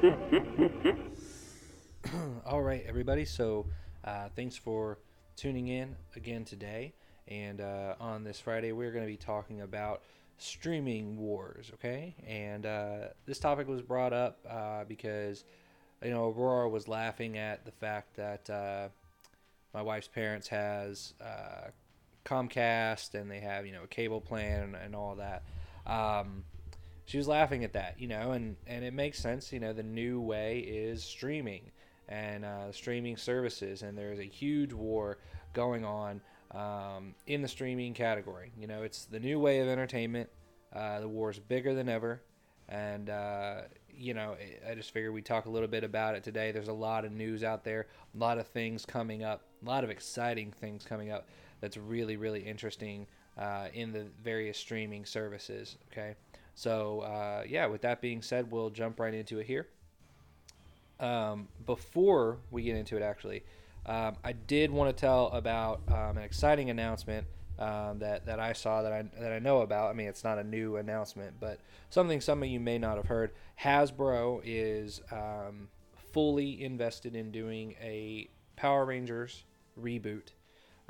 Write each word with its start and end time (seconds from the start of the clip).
All 2.46 2.62
right, 2.62 2.82
everybody. 2.86 3.26
So, 3.26 3.66
uh, 4.02 4.30
thanks 4.34 4.56
for 4.56 4.98
tuning 5.36 5.68
in 5.68 5.94
again 6.16 6.44
today. 6.44 6.94
And 7.28 7.60
uh, 7.60 7.96
on 8.00 8.24
this 8.24 8.40
Friday, 8.40 8.72
we're 8.72 8.92
going 8.92 9.04
to 9.04 9.10
be 9.10 9.18
talking 9.18 9.60
about 9.60 10.00
streaming 10.38 11.18
wars, 11.18 11.70
okay? 11.74 12.14
And 12.26 12.64
uh, 12.64 13.08
this 13.26 13.38
topic 13.38 13.68
was 13.68 13.82
brought 13.82 14.14
up 14.14 14.38
uh, 14.48 14.84
because, 14.84 15.44
you 16.02 16.10
know, 16.10 16.30
Aurora 16.30 16.70
was 16.70 16.88
laughing 16.88 17.36
at 17.36 17.66
the 17.66 17.72
fact 17.72 18.16
that 18.16 18.48
uh, 18.48 18.88
my 19.74 19.82
wife's 19.82 20.08
parents 20.08 20.48
has 20.48 21.12
uh, 21.20 21.68
Comcast 22.24 23.14
and 23.14 23.30
they 23.30 23.40
have, 23.40 23.66
you 23.66 23.72
know, 23.72 23.84
a 23.84 23.88
cable 23.88 24.22
plan 24.22 24.62
and, 24.62 24.76
and 24.76 24.96
all 24.96 25.16
that. 25.16 25.42
Um, 25.86 26.44
she 27.10 27.18
was 27.18 27.26
laughing 27.26 27.64
at 27.64 27.72
that, 27.72 27.96
you 27.98 28.06
know, 28.06 28.30
and, 28.30 28.54
and 28.68 28.84
it 28.84 28.94
makes 28.94 29.18
sense. 29.18 29.52
You 29.52 29.58
know, 29.58 29.72
the 29.72 29.82
new 29.82 30.20
way 30.20 30.60
is 30.60 31.02
streaming 31.02 31.72
and 32.08 32.44
uh, 32.44 32.70
streaming 32.70 33.16
services, 33.16 33.82
and 33.82 33.98
there's 33.98 34.20
a 34.20 34.28
huge 34.28 34.72
war 34.72 35.18
going 35.52 35.84
on 35.84 36.20
um, 36.52 37.16
in 37.26 37.42
the 37.42 37.48
streaming 37.48 37.94
category. 37.94 38.52
You 38.56 38.68
know, 38.68 38.84
it's 38.84 39.06
the 39.06 39.18
new 39.18 39.40
way 39.40 39.58
of 39.58 39.66
entertainment. 39.66 40.30
Uh, 40.72 41.00
the 41.00 41.08
war 41.08 41.30
is 41.30 41.40
bigger 41.40 41.74
than 41.74 41.88
ever, 41.88 42.22
and 42.68 43.10
uh, 43.10 43.62
you 43.92 44.14
know, 44.14 44.36
I 44.68 44.76
just 44.76 44.92
figured 44.92 45.12
we'd 45.12 45.26
talk 45.26 45.46
a 45.46 45.50
little 45.50 45.66
bit 45.66 45.82
about 45.82 46.14
it 46.14 46.22
today. 46.22 46.52
There's 46.52 46.68
a 46.68 46.72
lot 46.72 47.04
of 47.04 47.10
news 47.10 47.42
out 47.42 47.64
there, 47.64 47.88
a 48.14 48.18
lot 48.18 48.38
of 48.38 48.46
things 48.46 48.86
coming 48.86 49.24
up, 49.24 49.42
a 49.64 49.68
lot 49.68 49.82
of 49.82 49.90
exciting 49.90 50.52
things 50.52 50.84
coming 50.84 51.10
up. 51.10 51.26
That's 51.60 51.76
really, 51.76 52.16
really 52.16 52.40
interesting 52.40 53.08
uh, 53.36 53.66
in 53.74 53.90
the 53.90 54.06
various 54.22 54.58
streaming 54.58 55.04
services. 55.04 55.76
Okay, 55.90 56.14
so 56.60 57.00
uh, 57.00 57.44
yeah. 57.48 57.64
With 57.64 57.80
that 57.80 58.02
being 58.02 58.20
said, 58.20 58.52
we'll 58.52 58.68
jump 58.68 59.00
right 59.00 59.14
into 59.14 59.38
it 59.38 59.46
here. 59.46 59.66
Um, 60.98 61.48
before 61.64 62.36
we 62.50 62.64
get 62.64 62.76
into 62.76 62.98
it, 62.98 63.02
actually, 63.02 63.44
um, 63.86 64.16
I 64.22 64.32
did 64.32 64.70
want 64.70 64.94
to 64.94 65.00
tell 65.00 65.28
about 65.28 65.80
um, 65.88 66.18
an 66.18 66.22
exciting 66.22 66.68
announcement 66.68 67.26
um, 67.58 68.00
that 68.00 68.26
that 68.26 68.40
I 68.40 68.52
saw 68.52 68.82
that 68.82 68.92
I 68.92 69.04
that 69.18 69.32
I 69.32 69.38
know 69.38 69.62
about. 69.62 69.88
I 69.88 69.94
mean, 69.94 70.06
it's 70.06 70.22
not 70.22 70.38
a 70.38 70.44
new 70.44 70.76
announcement, 70.76 71.36
but 71.40 71.60
something 71.88 72.20
some 72.20 72.42
of 72.42 72.48
you 72.50 72.60
may 72.60 72.76
not 72.76 72.98
have 72.98 73.06
heard. 73.06 73.30
Hasbro 73.58 74.42
is 74.44 75.00
um, 75.10 75.70
fully 76.12 76.62
invested 76.62 77.16
in 77.16 77.30
doing 77.30 77.74
a 77.80 78.28
Power 78.56 78.84
Rangers 78.84 79.44
reboot 79.80 80.32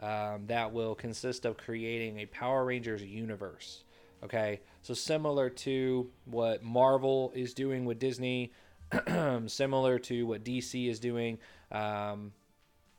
um, 0.00 0.48
that 0.48 0.72
will 0.72 0.96
consist 0.96 1.44
of 1.44 1.56
creating 1.56 2.18
a 2.18 2.26
Power 2.26 2.64
Rangers 2.64 3.04
universe. 3.04 3.84
Okay, 4.22 4.60
so 4.82 4.92
similar 4.92 5.48
to 5.48 6.10
what 6.26 6.62
Marvel 6.62 7.32
is 7.34 7.54
doing 7.54 7.84
with 7.86 7.98
Disney, 7.98 8.52
similar 9.46 9.98
to 10.00 10.26
what 10.26 10.44
DC 10.44 10.88
is 10.88 11.00
doing. 11.00 11.38
Um, 11.72 12.32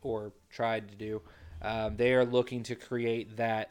or 0.02 0.32
tried 0.50 0.88
to 0.88 0.96
do. 0.96 1.22
Um, 1.62 1.96
they 1.96 2.12
are 2.12 2.24
looking 2.24 2.62
to 2.64 2.74
create 2.74 3.36
that 3.36 3.70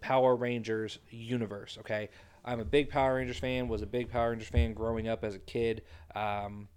Power 0.00 0.34
Rangers 0.34 0.98
universe. 1.10 1.76
Okay, 1.80 2.08
I'm 2.44 2.60
a 2.60 2.64
big 2.64 2.88
Power 2.88 3.16
Rangers 3.16 3.38
fan. 3.38 3.68
Was 3.68 3.82
a 3.82 3.86
big 3.86 4.10
Power 4.10 4.30
Rangers 4.30 4.48
fan 4.48 4.72
growing 4.72 5.08
up 5.08 5.24
as 5.24 5.34
a 5.34 5.40
kid. 5.40 5.82
Um, 6.14 6.68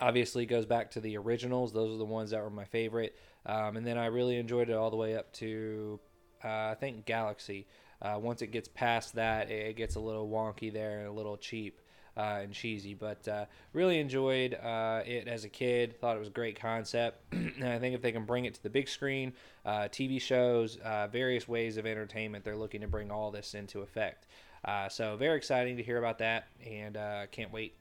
obviously, 0.00 0.46
goes 0.46 0.66
back 0.66 0.92
to 0.92 1.00
the 1.00 1.16
originals. 1.16 1.72
Those 1.72 1.94
are 1.94 1.98
the 1.98 2.04
ones 2.04 2.30
that 2.30 2.42
were 2.42 2.50
my 2.50 2.64
favorite. 2.64 3.16
Um, 3.44 3.76
and 3.76 3.86
then 3.86 3.98
I 3.98 4.06
really 4.06 4.36
enjoyed 4.36 4.70
it 4.70 4.76
all 4.76 4.90
the 4.90 4.96
way 4.96 5.16
up 5.16 5.32
to 5.34 6.00
uh, 6.44 6.48
I 6.70 6.76
think 6.78 7.04
Galaxy. 7.04 7.66
Uh, 8.00 8.18
once 8.20 8.42
it 8.42 8.48
gets 8.48 8.68
past 8.68 9.14
that, 9.14 9.50
it 9.50 9.76
gets 9.76 9.96
a 9.96 10.00
little 10.00 10.28
wonky 10.28 10.72
there 10.72 11.00
and 11.00 11.08
a 11.08 11.12
little 11.12 11.36
cheap 11.36 11.80
uh, 12.18 12.40
and 12.42 12.52
cheesy. 12.52 12.94
But 12.94 13.26
uh, 13.28 13.44
really 13.72 13.98
enjoyed 14.00 14.54
uh, 14.54 15.02
it 15.06 15.28
as 15.28 15.44
a 15.44 15.48
kid. 15.48 15.98
Thought 16.00 16.16
it 16.16 16.18
was 16.18 16.28
a 16.28 16.32
great 16.32 16.60
concept. 16.60 17.22
and 17.32 17.64
I 17.64 17.78
think 17.78 17.94
if 17.94 18.02
they 18.02 18.12
can 18.12 18.24
bring 18.24 18.44
it 18.44 18.54
to 18.54 18.62
the 18.62 18.70
big 18.70 18.88
screen, 18.88 19.32
uh, 19.64 19.82
TV 19.82 20.20
shows, 20.20 20.76
uh, 20.78 21.06
various 21.06 21.46
ways 21.48 21.76
of 21.76 21.86
entertainment, 21.86 22.44
they're 22.44 22.56
looking 22.56 22.80
to 22.80 22.88
bring 22.88 23.10
all 23.10 23.30
this 23.30 23.54
into 23.54 23.80
effect. 23.80 24.26
Uh, 24.64 24.88
so 24.88 25.16
very 25.16 25.36
exciting 25.36 25.76
to 25.76 25.82
hear 25.82 25.98
about 25.98 26.18
that, 26.18 26.48
and 26.66 26.98
can't 27.30 27.52
wait 27.52 27.76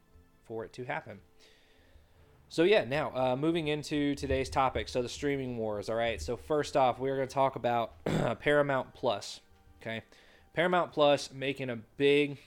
for 0.45 0.63
it 0.63 0.73
to 0.73 0.85
happen. 0.85 1.19
So 2.49 2.63
yeah, 2.63 2.85
now 2.85 3.35
moving 3.35 3.67
into 3.67 4.13
today's 4.16 4.49
topic. 4.49 4.88
So 4.88 5.01
the 5.01 5.09
streaming 5.09 5.57
wars. 5.57 5.89
All 5.89 5.95
right. 5.95 6.22
So 6.22 6.38
first 6.38 6.78
off, 6.78 6.99
we're 6.99 7.16
going 7.16 7.28
to 7.28 7.34
talk 7.34 7.55
about 7.55 8.05
Paramount 8.39 8.94
Plus. 8.94 9.41
Okay, 9.82 10.02
Paramount 10.54 10.92
Plus 10.92 11.32
making 11.32 11.70
a 11.70 11.78
big 11.98 12.38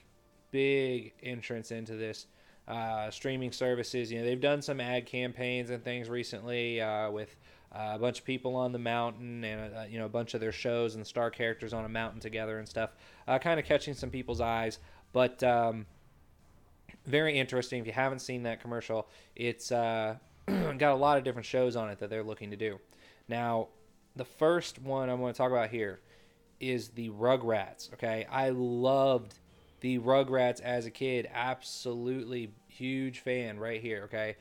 big 0.51 1.13
entrance 1.23 1.71
into 1.71 1.95
this 1.95 2.27
uh, 2.69 3.11
streaming 3.11 3.53
services. 3.53 4.11
You 4.11 4.19
know, 4.19 4.25
they've 4.25 4.41
done 4.41 4.63
some 4.63 4.81
ad 4.81 5.07
campaigns 5.07 5.71
and 5.71 5.83
things 5.83 6.09
recently 6.09 6.81
uh, 6.81 7.11
with 7.11 7.35
uh, 7.75 7.93
a 7.95 7.99
bunch 7.99 8.19
of 8.19 8.25
people 8.25 8.57
on 8.57 8.73
the 8.73 8.79
mountain 8.79 9.45
and 9.45 9.75
uh, 9.75 9.83
you 9.89 9.99
know 9.99 10.07
a 10.07 10.11
bunch 10.11 10.35
of 10.35 10.41
their 10.41 10.53
shows 10.53 10.95
and 10.97 11.07
star 11.07 11.31
characters 11.31 11.73
on 11.73 11.85
a 11.85 11.89
mountain 11.89 12.21
together 12.21 12.59
and 12.59 12.69
stuff, 12.69 12.91
uh, 13.29 13.39
kind 13.39 13.61
of 13.61 13.67
catching 13.67 13.95
some 13.95 14.11
people's 14.11 14.41
eyes. 14.41 14.79
But 15.13 15.43
um, 15.43 15.87
very 17.07 17.39
interesting. 17.39 17.81
If 17.81 17.87
you 17.87 17.93
haven't 17.93 18.21
seen 18.21 18.43
that 18.45 18.61
commercial, 18.61 19.09
it's 19.37 19.73
uh, 19.73 20.17
got 20.47 20.93
a 20.93 20.95
lot 20.95 21.19
of 21.19 21.25
different 21.25 21.47
shows 21.47 21.77
on 21.77 21.91
it 21.91 21.99
that 21.99 22.11
they're 22.11 22.25
looking 22.25 22.51
to 22.51 22.57
do. 22.57 22.79
Now, 23.29 23.69
the 24.17 24.25
first 24.25 24.81
one 24.81 25.09
I 25.09 25.15
want 25.15 25.35
to 25.35 25.39
talk 25.39 25.51
about 25.51 25.71
here 25.71 26.01
is 26.61 26.91
the 26.91 27.11
Rugrats. 27.11 27.93
Okay, 27.95 28.27
I 28.31 28.51
loved 28.51 29.35
the 29.81 29.99
Rugrats 29.99 30.61
as 30.61 30.87
a 30.87 30.91
kid. 30.91 31.29
Absolutely 31.33 32.53
huge 32.69 33.21
fan 33.21 33.59
right 33.59 33.81
here. 33.81 34.03
Okay, 34.05 34.37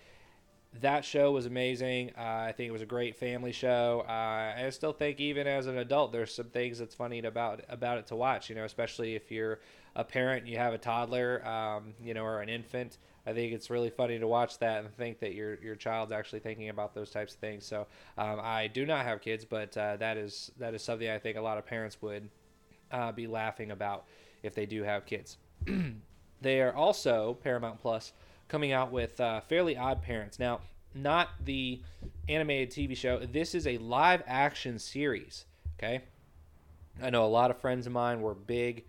that 0.81 1.03
show 1.03 1.31
was 1.31 1.45
amazing. 1.45 2.11
Uh, 2.17 2.21
I 2.21 2.53
think 2.55 2.69
it 2.69 2.71
was 2.71 2.81
a 2.81 2.87
great 2.87 3.15
family 3.15 3.51
show. 3.51 4.05
Uh, 4.07 4.53
I 4.65 4.69
still 4.71 4.93
think 4.93 5.19
even 5.19 5.47
as 5.47 5.67
an 5.67 5.77
adult, 5.77 6.11
there's 6.11 6.33
some 6.33 6.49
things 6.49 6.77
that's 6.77 6.93
funny 6.93 7.19
about 7.19 7.61
about 7.69 7.97
it 7.97 8.07
to 8.07 8.15
watch. 8.15 8.49
You 8.49 8.55
know, 8.55 8.65
especially 8.65 9.15
if 9.15 9.31
you're 9.31 9.59
a 9.95 10.03
parent, 10.03 10.45
you 10.45 10.57
have 10.57 10.73
a 10.73 10.77
toddler, 10.77 11.45
um, 11.47 11.93
you 12.03 12.13
know, 12.13 12.23
or 12.23 12.41
an 12.41 12.49
infant. 12.49 12.97
I 13.29 13.33
think 13.33 13.53
it's 13.53 13.69
really 13.69 13.91
funny 13.91 14.17
to 14.17 14.27
watch 14.27 14.57
that 14.57 14.83
and 14.83 14.91
think 14.95 15.19
that 15.19 15.35
your 15.35 15.55
your 15.61 15.75
child's 15.75 16.11
actually 16.11 16.39
thinking 16.39 16.69
about 16.69 16.95
those 16.95 17.11
types 17.11 17.35
of 17.35 17.39
things. 17.39 17.63
So 17.63 17.85
um, 18.17 18.39
I 18.41 18.65
do 18.65 18.87
not 18.87 19.05
have 19.05 19.21
kids, 19.21 19.45
but 19.45 19.77
uh, 19.77 19.97
that 19.97 20.17
is 20.17 20.51
that 20.57 20.73
is 20.73 20.81
something 20.81 21.07
I 21.07 21.19
think 21.19 21.37
a 21.37 21.41
lot 21.41 21.59
of 21.59 21.65
parents 21.65 22.01
would 22.01 22.27
uh, 22.91 23.11
be 23.11 23.27
laughing 23.27 23.69
about 23.69 24.05
if 24.41 24.55
they 24.55 24.65
do 24.65 24.81
have 24.81 25.05
kids. 25.05 25.37
they 26.41 26.59
are 26.59 26.73
also 26.73 27.37
Paramount 27.43 27.79
Plus 27.79 28.13
coming 28.47 28.71
out 28.71 28.91
with 28.91 29.19
uh, 29.21 29.41
Fairly 29.41 29.77
Odd 29.77 30.01
Parents. 30.01 30.39
Now, 30.39 30.61
not 30.95 31.29
the 31.45 31.81
animated 32.27 32.71
TV 32.71 32.97
show. 32.97 33.19
This 33.19 33.53
is 33.53 33.67
a 33.67 33.77
live 33.77 34.23
action 34.25 34.79
series. 34.79 35.45
Okay, 35.77 36.01
I 36.99 37.11
know 37.11 37.25
a 37.25 37.27
lot 37.27 37.51
of 37.51 37.59
friends 37.59 37.85
of 37.85 37.93
mine 37.93 38.21
were 38.21 38.33
big, 38.33 38.85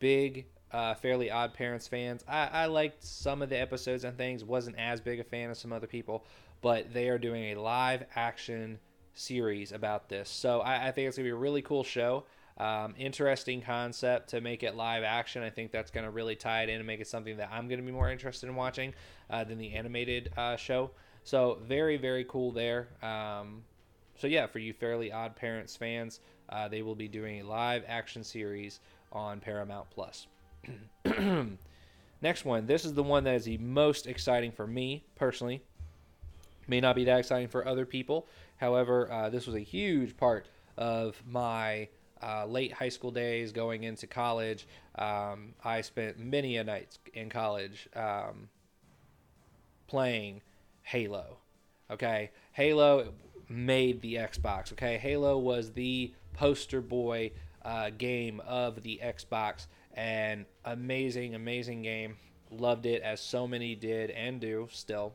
big 0.00 0.46
uh, 0.72 0.94
Fairly 0.94 1.30
Odd 1.30 1.54
Parents 1.54 1.86
fans. 1.86 2.24
I, 2.28 2.48
I 2.52 2.66
liked 2.66 3.04
some 3.04 3.42
of 3.42 3.48
the 3.48 3.58
episodes 3.58 4.04
and 4.04 4.16
things. 4.16 4.44
wasn't 4.44 4.78
as 4.78 5.00
big 5.00 5.20
a 5.20 5.24
fan 5.24 5.50
as 5.50 5.58
some 5.58 5.72
other 5.72 5.86
people, 5.86 6.24
but 6.62 6.92
they 6.92 7.08
are 7.08 7.18
doing 7.18 7.52
a 7.52 7.60
live 7.60 8.04
action 8.14 8.78
series 9.14 9.72
about 9.72 10.08
this. 10.08 10.28
So 10.28 10.60
I, 10.60 10.88
I 10.88 10.92
think 10.92 11.08
it's 11.08 11.16
gonna 11.16 11.26
be 11.26 11.30
a 11.30 11.36
really 11.36 11.62
cool 11.62 11.84
show. 11.84 12.24
Um, 12.58 12.94
interesting 12.96 13.60
concept 13.60 14.30
to 14.30 14.40
make 14.40 14.62
it 14.62 14.76
live 14.76 15.04
action. 15.04 15.42
I 15.42 15.50
think 15.50 15.72
that's 15.72 15.90
going 15.90 16.04
to 16.04 16.10
really 16.10 16.36
tie 16.36 16.62
it 16.62 16.70
in 16.70 16.76
and 16.76 16.86
make 16.86 17.00
it 17.00 17.06
something 17.06 17.36
that 17.36 17.50
I'm 17.52 17.68
going 17.68 17.78
to 17.78 17.84
be 17.84 17.92
more 17.92 18.10
interested 18.10 18.48
in 18.48 18.56
watching 18.56 18.94
uh, 19.28 19.44
than 19.44 19.58
the 19.58 19.74
animated 19.74 20.32
uh, 20.38 20.56
show. 20.56 20.90
So 21.22 21.58
very 21.66 21.98
very 21.98 22.24
cool 22.24 22.52
there. 22.52 22.88
Um, 23.02 23.62
so 24.18 24.26
yeah, 24.26 24.46
for 24.46 24.58
you 24.58 24.72
Fairly 24.72 25.12
Odd 25.12 25.36
Parents 25.36 25.76
fans, 25.76 26.20
uh, 26.48 26.68
they 26.68 26.80
will 26.80 26.94
be 26.94 27.08
doing 27.08 27.40
a 27.40 27.44
live 27.44 27.84
action 27.86 28.24
series 28.24 28.80
on 29.12 29.40
Paramount 29.40 29.90
Plus. 29.90 30.26
Next 32.22 32.44
one. 32.44 32.66
This 32.66 32.84
is 32.84 32.94
the 32.94 33.02
one 33.02 33.24
that 33.24 33.34
is 33.34 33.44
the 33.44 33.58
most 33.58 34.06
exciting 34.06 34.52
for 34.52 34.66
me 34.66 35.04
personally. 35.14 35.62
May 36.66 36.80
not 36.80 36.96
be 36.96 37.04
that 37.04 37.18
exciting 37.18 37.48
for 37.48 37.66
other 37.66 37.86
people. 37.86 38.26
However, 38.56 39.10
uh, 39.10 39.30
this 39.30 39.46
was 39.46 39.54
a 39.54 39.60
huge 39.60 40.16
part 40.16 40.46
of 40.76 41.20
my 41.26 41.88
uh, 42.22 42.46
late 42.46 42.72
high 42.72 42.88
school 42.88 43.10
days 43.10 43.52
going 43.52 43.84
into 43.84 44.06
college. 44.06 44.66
Um, 44.96 45.54
I 45.62 45.82
spent 45.82 46.18
many 46.18 46.56
a 46.56 46.64
nights 46.64 46.98
in 47.14 47.28
college 47.28 47.88
um, 47.94 48.48
playing 49.86 50.40
Halo. 50.82 51.38
Okay, 51.90 52.30
Halo 52.52 53.12
made 53.48 54.00
the 54.00 54.14
Xbox. 54.14 54.72
Okay, 54.72 54.98
Halo 54.98 55.38
was 55.38 55.72
the 55.72 56.12
poster 56.32 56.80
boy 56.80 57.30
uh, 57.64 57.90
game 57.96 58.40
of 58.46 58.82
the 58.82 59.00
Xbox, 59.02 59.66
and 59.96 60.44
amazing, 60.64 61.34
amazing 61.34 61.82
game. 61.82 62.16
Loved 62.50 62.86
it 62.86 63.02
as 63.02 63.20
so 63.20 63.48
many 63.48 63.74
did 63.74 64.10
and 64.10 64.40
do 64.40 64.68
still. 64.70 65.14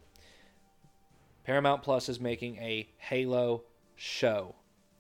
Paramount 1.46 1.82
Plus 1.82 2.10
is 2.10 2.20
making 2.20 2.58
a 2.58 2.90
Halo 2.98 3.64
show. 3.96 4.56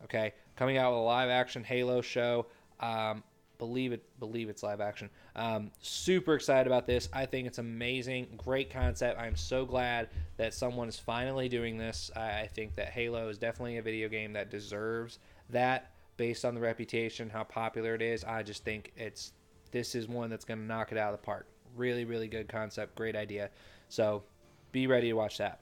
Okay, 0.05 0.33
coming 0.55 0.77
out 0.77 0.91
with 0.91 0.99
a 0.99 1.03
live 1.03 1.29
action 1.29 1.63
Halo 1.63 2.01
show. 2.01 2.45
Um, 2.79 3.23
believe 3.61 3.91
it 3.91 4.03
believe 4.19 4.49
it's 4.49 4.63
live 4.63 4.81
action 4.81 5.07
um, 5.35 5.69
super 5.83 6.33
excited 6.33 6.65
about 6.65 6.87
this 6.87 7.07
i 7.13 7.27
think 7.27 7.45
it's 7.45 7.59
amazing 7.59 8.27
great 8.35 8.71
concept 8.71 9.19
i'm 9.19 9.35
so 9.35 9.65
glad 9.65 10.09
that 10.37 10.51
someone 10.51 10.89
is 10.89 10.97
finally 10.97 11.47
doing 11.47 11.77
this 11.77 12.09
i, 12.15 12.39
I 12.39 12.47
think 12.47 12.73
that 12.73 12.87
halo 12.87 13.29
is 13.29 13.37
definitely 13.37 13.77
a 13.77 13.83
video 13.83 14.09
game 14.09 14.33
that 14.33 14.49
deserves 14.49 15.19
that 15.51 15.91
based 16.17 16.43
on 16.43 16.55
the 16.55 16.59
reputation 16.59 17.29
how 17.29 17.43
popular 17.43 17.93
it 17.93 18.01
is 18.01 18.23
i 18.23 18.41
just 18.41 18.63
think 18.63 18.93
it's 18.97 19.33
this 19.71 19.95
is 19.95 20.07
one 20.07 20.29
that's 20.29 20.45
going 20.45 20.59
to 20.59 20.65
knock 20.65 20.91
it 20.91 20.97
out 20.97 21.13
of 21.13 21.19
the 21.19 21.25
park 21.25 21.47
really 21.75 22.05
really 22.05 22.27
good 22.27 22.47
concept 22.47 22.95
great 22.95 23.15
idea 23.15 23.49
so 23.89 24.23
be 24.71 24.87
ready 24.87 25.07
to 25.07 25.13
watch 25.13 25.37
that 25.37 25.59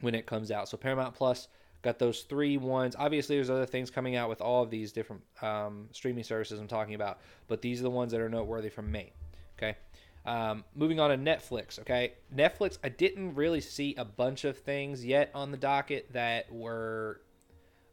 when 0.00 0.14
it 0.14 0.26
comes 0.26 0.50
out 0.50 0.68
so 0.68 0.76
paramount 0.76 1.14
plus 1.14 1.48
got 1.82 1.98
those 1.98 2.22
three 2.22 2.56
ones. 2.56 2.96
Obviously, 2.98 3.36
there's 3.36 3.50
other 3.50 3.66
things 3.66 3.90
coming 3.90 4.16
out 4.16 4.28
with 4.28 4.40
all 4.40 4.62
of 4.62 4.70
these 4.70 4.92
different 4.92 5.22
um, 5.42 5.88
streaming 5.92 6.24
services 6.24 6.58
I'm 6.58 6.68
talking 6.68 6.94
about, 6.94 7.18
but 7.48 7.60
these 7.60 7.80
are 7.80 7.82
the 7.82 7.90
ones 7.90 8.12
that 8.12 8.20
are 8.20 8.28
noteworthy 8.28 8.70
from 8.70 8.90
me. 8.90 9.12
Okay. 9.58 9.76
Um, 10.24 10.64
moving 10.76 11.00
on 11.00 11.10
to 11.10 11.16
Netflix. 11.16 11.80
Okay. 11.80 12.14
Netflix, 12.34 12.78
I 12.82 12.88
didn't 12.88 13.34
really 13.34 13.60
see 13.60 13.94
a 13.96 14.04
bunch 14.04 14.44
of 14.44 14.58
things 14.58 15.04
yet 15.04 15.30
on 15.34 15.50
the 15.50 15.56
docket 15.56 16.12
that 16.12 16.50
were 16.52 17.20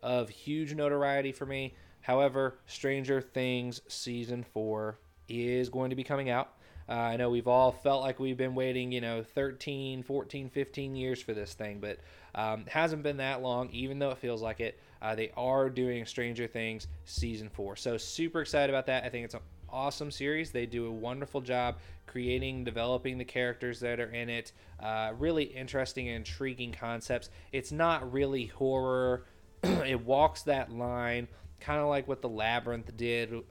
of 0.02 0.30
huge 0.30 0.74
notoriety 0.76 1.32
for 1.32 1.46
me. 1.46 1.74
However, 2.02 2.60
Stranger 2.68 3.22
Things 3.22 3.82
season 3.88 4.44
four 4.44 5.00
is 5.28 5.70
going 5.70 5.90
to 5.90 5.96
be 5.96 6.04
coming 6.04 6.30
out. 6.30 6.54
Uh, 6.88 6.94
I 6.94 7.18
know 7.18 7.30
we've 7.30 7.48
all 7.48 7.72
felt 7.72 8.02
like 8.02 8.20
we've 8.20 8.38
been 8.38 8.56
waiting, 8.56 8.92
you 8.92 9.00
know, 9.00 9.22
13, 9.22 10.02
14, 10.02 10.50
15 10.50 10.96
years 10.96 11.22
for 11.22 11.36
this 11.36 11.54
thing, 11.54 11.80
but 11.80 12.00
um, 12.34 12.66
hasn't 12.68 13.04
been 13.04 13.18
that 13.18 13.44
long, 13.44 13.70
even 13.70 14.00
though 14.00 14.10
it 14.10 14.18
feels 14.18 14.42
like 14.42 14.60
it. 14.60 14.80
Uh, 15.00 15.14
they 15.14 15.32
are 15.38 15.70
doing 15.70 16.04
Stranger 16.06 16.48
Things 16.48 16.88
season 17.06 17.48
four. 17.48 17.76
So, 17.76 17.96
super 17.98 18.42
excited 18.42 18.74
about 18.74 18.88
that. 18.88 19.04
I 19.04 19.10
think 19.10 19.26
it's 19.26 19.36
an 19.36 19.42
awesome 19.72 20.10
series. 20.10 20.52
They 20.52 20.66
do 20.66 20.88
a 20.88 20.92
wonderful 20.92 21.42
job 21.42 21.78
creating, 22.08 22.64
developing 22.64 23.18
the 23.20 23.26
characters 23.26 23.80
that 23.82 24.00
are 24.00 24.12
in 24.12 24.30
it. 24.30 24.52
Uh, 24.80 25.12
really 25.18 25.44
interesting 25.44 26.08
and 26.08 26.18
intriguing 26.18 26.72
concepts. 26.72 27.30
It's 27.52 27.72
not 27.72 28.12
really 28.12 28.48
horror, 28.48 29.26
it 29.64 30.04
walks 30.04 30.42
that 30.44 30.72
line, 30.72 31.28
kind 31.60 31.80
of 31.80 31.88
like 31.88 32.08
what 32.08 32.22
The 32.22 32.30
Labyrinth 32.30 32.96
did 32.96 33.44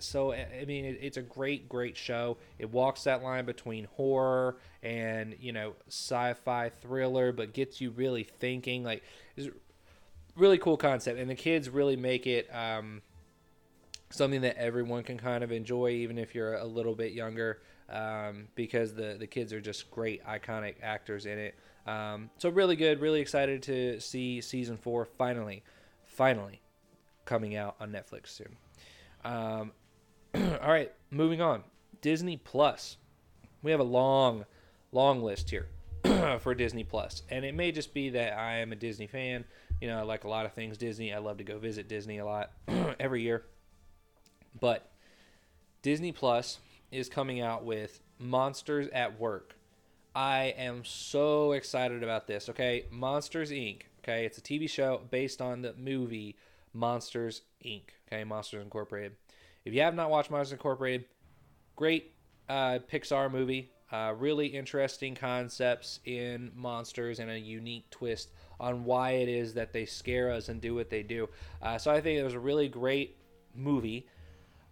so 0.00 0.32
I 0.32 0.64
mean, 0.66 0.96
it's 1.00 1.16
a 1.16 1.22
great, 1.22 1.68
great 1.68 1.96
show. 1.96 2.38
It 2.58 2.70
walks 2.70 3.04
that 3.04 3.22
line 3.22 3.44
between 3.44 3.84
horror 3.96 4.56
and 4.82 5.36
you 5.38 5.52
know 5.52 5.74
sci-fi 5.88 6.70
thriller, 6.80 7.32
but 7.32 7.52
gets 7.52 7.80
you 7.80 7.90
really 7.90 8.24
thinking. 8.24 8.82
Like, 8.84 9.02
it's 9.36 9.48
really 10.36 10.58
cool 10.58 10.76
concept, 10.76 11.18
and 11.18 11.30
the 11.30 11.34
kids 11.34 11.68
really 11.68 11.96
make 11.96 12.26
it 12.26 12.48
um, 12.54 13.02
something 14.10 14.40
that 14.42 14.56
everyone 14.56 15.02
can 15.02 15.18
kind 15.18 15.44
of 15.44 15.52
enjoy, 15.52 15.90
even 15.90 16.18
if 16.18 16.34
you're 16.34 16.54
a 16.54 16.66
little 16.66 16.94
bit 16.94 17.12
younger, 17.12 17.60
um, 17.88 18.48
because 18.54 18.94
the 18.94 19.16
the 19.18 19.26
kids 19.26 19.52
are 19.52 19.60
just 19.60 19.90
great, 19.90 20.24
iconic 20.24 20.76
actors 20.82 21.26
in 21.26 21.38
it. 21.38 21.54
Um, 21.86 22.30
so 22.38 22.50
really 22.50 22.76
good, 22.76 23.00
really 23.00 23.20
excited 23.20 23.62
to 23.64 24.00
see 24.00 24.40
season 24.40 24.76
four 24.76 25.04
finally, 25.04 25.62
finally 26.04 26.59
coming 27.30 27.54
out 27.54 27.76
on 27.78 27.92
Netflix 27.92 28.26
soon. 28.26 28.56
Um, 29.24 29.70
all 30.34 30.70
right, 30.70 30.92
moving 31.12 31.40
on. 31.40 31.62
Disney 32.02 32.36
Plus. 32.36 32.96
We 33.62 33.70
have 33.70 33.78
a 33.78 33.84
long, 33.84 34.44
long 34.90 35.22
list 35.22 35.48
here 35.48 35.68
for 36.40 36.54
Disney 36.54 36.82
Plus, 36.82 37.22
and 37.30 37.44
it 37.44 37.54
may 37.54 37.70
just 37.70 37.94
be 37.94 38.10
that 38.10 38.36
I 38.36 38.56
am 38.56 38.72
a 38.72 38.76
Disney 38.76 39.06
fan. 39.06 39.44
You 39.80 39.86
know, 39.86 39.98
I 40.00 40.02
like 40.02 40.24
a 40.24 40.28
lot 40.28 40.44
of 40.44 40.54
things 40.54 40.76
Disney. 40.76 41.14
I 41.14 41.18
love 41.18 41.38
to 41.38 41.44
go 41.44 41.58
visit 41.58 41.88
Disney 41.88 42.18
a 42.18 42.26
lot 42.26 42.50
every 42.98 43.22
year. 43.22 43.44
But 44.58 44.90
Disney 45.82 46.10
Plus 46.10 46.58
is 46.90 47.08
coming 47.08 47.40
out 47.40 47.64
with 47.64 48.00
Monsters 48.18 48.88
at 48.88 49.20
Work. 49.20 49.54
I 50.16 50.54
am 50.58 50.84
so 50.84 51.52
excited 51.52 52.02
about 52.02 52.26
this. 52.26 52.48
Okay, 52.48 52.86
Monsters 52.90 53.52
Inc. 53.52 53.82
Okay, 54.02 54.24
it's 54.24 54.38
a 54.38 54.40
TV 54.40 54.68
show 54.68 55.02
based 55.10 55.40
on 55.40 55.62
the 55.62 55.74
movie 55.78 56.34
Monsters 56.72 57.42
Inc. 57.64 57.82
Okay, 58.10 58.24
Monsters 58.24 58.62
Incorporated. 58.62 59.16
If 59.64 59.74
you 59.74 59.80
have 59.82 59.94
not 59.94 60.10
watched 60.10 60.30
Monsters 60.30 60.52
Incorporated, 60.52 61.04
great 61.76 62.12
uh, 62.48 62.78
Pixar 62.90 63.30
movie. 63.30 63.72
Uh, 63.92 64.14
really 64.16 64.46
interesting 64.46 65.16
concepts 65.16 65.98
in 66.04 66.52
monsters 66.54 67.18
and 67.18 67.28
a 67.28 67.38
unique 67.38 67.90
twist 67.90 68.30
on 68.60 68.84
why 68.84 69.12
it 69.12 69.28
is 69.28 69.54
that 69.54 69.72
they 69.72 69.84
scare 69.84 70.30
us 70.30 70.48
and 70.48 70.60
do 70.60 70.76
what 70.76 70.90
they 70.90 71.02
do. 71.02 71.28
Uh, 71.60 71.76
so 71.76 71.90
I 71.90 72.00
think 72.00 72.18
it 72.18 72.22
was 72.22 72.34
a 72.34 72.38
really 72.38 72.68
great 72.68 73.16
movie. 73.52 74.06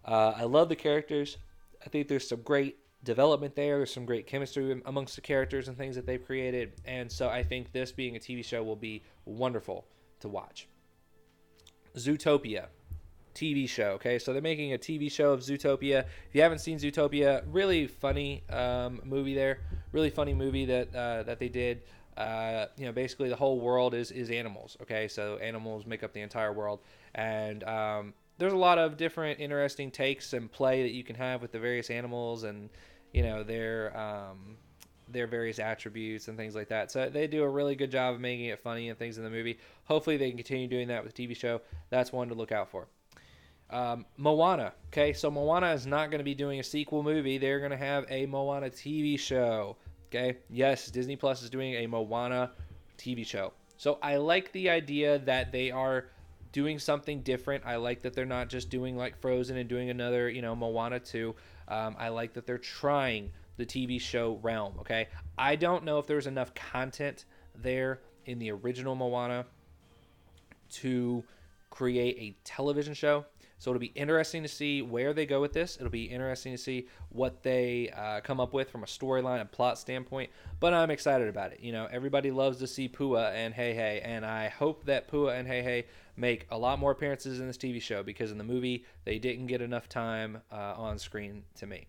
Uh, 0.05 0.35
I 0.37 0.45
love 0.45 0.69
the 0.69 0.77
characters. 0.77 1.39
I 1.85 1.89
think 1.89 2.07
there's 2.07 2.29
some 2.29 2.43
great 2.43 2.79
development 3.03 3.57
there. 3.57 3.79
There's 3.79 3.93
some 3.93 4.07
great 4.07 4.27
chemistry 4.27 4.81
amongst 4.87 5.17
the 5.17 5.21
characters 5.21 5.67
and 5.67 5.77
things 5.77 5.97
that 5.97 6.07
they've 6.07 6.25
created. 6.25 6.75
And 6.85 7.11
so 7.11 7.29
I 7.29 7.43
think 7.43 7.73
this 7.73 7.91
being 7.91 8.15
a 8.15 8.21
TV 8.21 8.45
show 8.45 8.63
will 8.63 8.77
be 8.77 9.03
wonderful 9.25 9.87
to 10.21 10.29
watch. 10.29 10.69
Zootopia. 11.99 12.67
TV 13.35 13.69
show. 13.69 13.91
Okay, 13.91 14.19
so 14.19 14.33
they're 14.33 14.43
making 14.43 14.73
a 14.73 14.79
TV 14.79 15.11
show 15.11 15.33
of 15.33 15.41
Zootopia. 15.41 16.01
If 16.01 16.35
you 16.35 16.43
haven't 16.43 16.59
seen 16.59 16.77
Zootopia, 16.77 17.45
really 17.47 17.87
funny 17.87 18.43
um, 18.51 19.01
movie 19.05 19.35
there. 19.35 19.61
Really 19.93 20.11
funny 20.11 20.35
movie 20.35 20.65
that 20.65 20.95
uh, 20.95 21.23
that 21.23 21.39
they 21.39 21.49
did. 21.49 21.83
Uh, 22.17 22.67
you 22.77 22.85
know, 22.85 22.91
basically 22.91 23.29
the 23.29 23.37
whole 23.37 23.61
world 23.61 23.95
is 23.95 24.11
is 24.11 24.31
animals. 24.31 24.77
Okay, 24.83 25.07
so 25.07 25.37
animals 25.37 25.87
make 25.87 26.03
up 26.03 26.13
the 26.13 26.21
entire 26.21 26.53
world, 26.53 26.81
and 27.15 27.63
um, 27.63 28.13
there's 28.39 28.53
a 28.53 28.57
lot 28.57 28.79
of 28.79 28.97
different 28.97 29.39
interesting 29.39 29.91
takes 29.91 30.33
and 30.33 30.51
play 30.51 30.83
that 30.83 30.93
you 30.93 31.05
can 31.05 31.15
have 31.15 31.41
with 31.41 31.53
the 31.53 31.61
various 31.61 31.91
animals 31.91 32.43
and 32.43 32.71
you 33.13 33.23
know 33.23 33.45
their 33.45 33.97
um, 33.97 34.57
their 35.11 35.27
various 35.27 35.59
attributes 35.59 36.29
and 36.29 36.37
things 36.37 36.55
like 36.55 36.69
that. 36.69 36.91
So 36.91 37.09
they 37.09 37.27
do 37.27 37.43
a 37.43 37.49
really 37.49 37.75
good 37.75 37.91
job 37.91 38.15
of 38.15 38.21
making 38.21 38.47
it 38.47 38.61
funny 38.61 38.89
and 38.89 38.99
things 38.99 39.19
in 39.19 39.25
the 39.25 39.31
movie. 39.31 39.59
Hopefully 39.85 40.17
they 40.17 40.29
can 40.29 40.37
continue 40.37 40.69
doing 40.69 40.89
that 40.89 41.05
with 41.05 41.15
the 41.15 41.27
TV 41.27 41.37
show. 41.37 41.61
That's 41.91 42.13
one 42.13 42.29
to 42.29 42.35
look 42.35 42.53
out 42.53 42.71
for. 42.71 42.87
Um, 43.71 44.07
Moana. 44.17 44.73
Okay, 44.89 45.13
so 45.13 45.31
Moana 45.31 45.73
is 45.73 45.87
not 45.87 46.11
going 46.11 46.19
to 46.19 46.25
be 46.25 46.35
doing 46.35 46.61
a 46.61 46.63
sequel 46.63 47.03
movie. 47.03 47.39
They're 47.39 47.59
going 47.59 47.71
to 47.71 47.77
have 47.77 48.07
a 48.09 48.27
Moana 48.27 48.71
TV 48.71 49.19
show. 49.19 49.77
Okay, 50.09 50.39
yes, 50.49 50.91
Disney 50.91 51.17
Plus 51.17 51.43
is 51.43 51.51
doing 51.51 51.75
a 51.75 51.87
Moana 51.87 52.53
TV 52.97 53.27
show. 53.27 53.53
So 53.77 53.99
I 54.03 54.17
like 54.17 54.51
the 54.53 54.71
idea 54.71 55.19
that 55.21 55.53
they 55.53 55.71
are 55.71 56.07
doing 56.53 56.79
something 56.79 57.21
different. 57.21 57.65
I 57.67 57.77
like 57.77 58.03
that 58.03 58.15
they're 58.15 58.25
not 58.25 58.49
just 58.49 58.71
doing 58.71 58.97
like 58.97 59.21
Frozen 59.21 59.57
and 59.57 59.69
doing 59.69 59.91
another, 59.91 60.31
you 60.31 60.43
know, 60.43 60.57
Moana 60.57 60.99
2. 60.99 61.35
Um, 61.69 61.95
I 61.99 62.09
like 62.09 62.33
that 62.35 62.47
they're 62.47 62.59
trying 62.59 63.31
the 63.59 63.67
TV 63.67 64.01
show 64.01 64.39
realm. 64.43 64.75
Okay, 64.81 65.09
I 65.37 65.57
don't 65.57 65.85
know 65.85 65.99
if 65.99 66.07
there's 66.07 66.27
enough 66.27 66.55
content 66.55 67.27
there 67.55 68.01
in 68.25 68.39
the 68.39 68.51
original 68.51 68.95
Moana 68.95 69.45
to 70.71 71.23
create 71.71 72.17
a 72.19 72.37
television 72.45 72.95
show. 72.95 73.27
So 73.61 73.73
it'll 73.73 73.81
be 73.81 73.87
interesting 73.87 74.43
to 74.45 74.49
see 74.49 74.83
where 74.83 75.13
they 75.13 75.27
go 75.27 75.41
with 75.41 75.53
this. 75.53 75.77
It'll 75.77 75.91
be 75.91 76.05
interesting 76.05 76.53
to 76.53 76.59
see 76.59 76.87
what 77.09 77.43
they 77.43 77.93
uh, 77.97 78.21
come 78.21 78.39
up 78.39 78.53
with 78.53 78.71
from 78.71 78.85
a 78.85 78.87
storyline 78.87 79.41
and 79.41 79.51
plot 79.51 79.79
standpoint. 79.79 80.31
But 80.61 80.75
I'm 80.75 80.93
excited 80.93 81.27
about 81.27 81.53
it. 81.53 81.61
You 81.61 81.73
know, 81.73 81.89
everybody 81.91 82.31
loves 82.31 82.59
to 82.59 82.69
see 82.69 82.89
Pua 82.89 83.33
and 83.33 83.53
Heihei, 83.53 84.01
and 84.05 84.25
I 84.25 84.49
hope 84.49 84.85
that 84.85 85.11
Pua 85.11 85.37
and 85.37 85.49
Heihei 85.49 85.87
make 86.17 86.47
a 86.51 86.59
lot 86.59 86.79
more 86.79 86.93
appearances 86.93 87.41
in 87.41 87.49
this 87.49 87.59
TV 87.59 87.83
show 87.83 88.05
because 88.05 88.31
in 88.31 88.39
the 88.39 88.45
movie 88.45 88.85
they 89.05 89.19
didn't 89.19 89.47
get 89.47 89.61
enough 89.61 89.89
time 89.89 90.41
uh, 90.53 90.75
on 90.77 90.99
screen 90.99 91.43
to 91.57 91.67
me. 91.67 91.89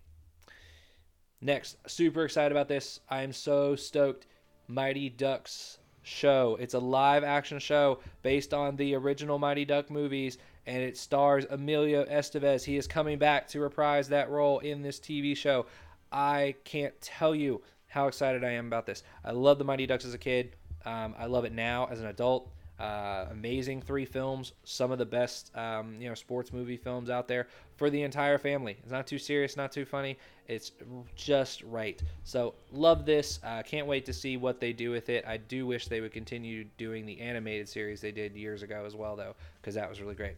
Next, 1.42 1.76
super 1.86 2.24
excited 2.24 2.52
about 2.52 2.68
this. 2.68 3.00
I'm 3.08 3.32
so 3.32 3.74
stoked. 3.74 4.26
Mighty 4.68 5.08
Ducks 5.08 5.78
show. 6.02 6.56
It's 6.60 6.74
a 6.74 6.78
live 6.78 7.24
action 7.24 7.58
show 7.58 8.00
based 8.22 8.54
on 8.54 8.76
the 8.76 8.94
original 8.94 9.38
Mighty 9.38 9.64
Duck 9.64 9.90
movies 9.90 10.38
and 10.66 10.82
it 10.82 10.96
stars 10.96 11.46
Emilio 11.48 12.04
Estevez. 12.04 12.64
He 12.64 12.76
is 12.76 12.86
coming 12.86 13.18
back 13.18 13.48
to 13.48 13.60
reprise 13.60 14.08
that 14.08 14.30
role 14.30 14.58
in 14.60 14.82
this 14.82 15.00
TV 15.00 15.36
show. 15.36 15.66
I 16.12 16.56
can't 16.64 16.98
tell 17.00 17.34
you 17.34 17.62
how 17.86 18.06
excited 18.06 18.44
I 18.44 18.50
am 18.50 18.66
about 18.66 18.86
this. 18.86 19.02
I 19.24 19.32
love 19.32 19.58
the 19.58 19.64
Mighty 19.64 19.86
Ducks 19.86 20.04
as 20.04 20.14
a 20.14 20.18
kid. 20.18 20.56
Um, 20.84 21.14
I 21.18 21.26
love 21.26 21.44
it 21.44 21.52
now 21.52 21.88
as 21.90 22.00
an 22.00 22.06
adult. 22.06 22.50
Uh, 22.80 23.26
amazing 23.30 23.82
three 23.82 24.06
films, 24.06 24.52
some 24.64 24.90
of 24.90 24.98
the 24.98 25.04
best 25.04 25.54
um, 25.54 25.96
you 26.00 26.08
know 26.08 26.14
sports 26.14 26.50
movie 26.50 26.78
films 26.78 27.10
out 27.10 27.28
there 27.28 27.46
for 27.76 27.90
the 27.90 28.02
entire 28.02 28.38
family. 28.38 28.78
It's 28.82 28.90
not 28.90 29.06
too 29.06 29.18
serious, 29.18 29.54
not 29.54 29.70
too 29.70 29.84
funny. 29.84 30.16
It's 30.48 30.72
just 31.14 31.62
right. 31.64 32.02
So 32.24 32.54
love 32.72 33.04
this. 33.04 33.38
Uh, 33.44 33.62
can't 33.62 33.86
wait 33.86 34.06
to 34.06 34.14
see 34.14 34.38
what 34.38 34.60
they 34.60 34.72
do 34.72 34.90
with 34.90 35.10
it. 35.10 35.26
I 35.26 35.36
do 35.36 35.66
wish 35.66 35.88
they 35.88 36.00
would 36.00 36.12
continue 36.12 36.64
doing 36.78 37.04
the 37.04 37.20
animated 37.20 37.68
series 37.68 38.00
they 38.00 38.12
did 38.12 38.34
years 38.34 38.62
ago 38.62 38.84
as 38.86 38.96
well, 38.96 39.14
though, 39.14 39.34
because 39.60 39.74
that 39.74 39.88
was 39.88 40.00
really 40.00 40.14
great. 40.14 40.36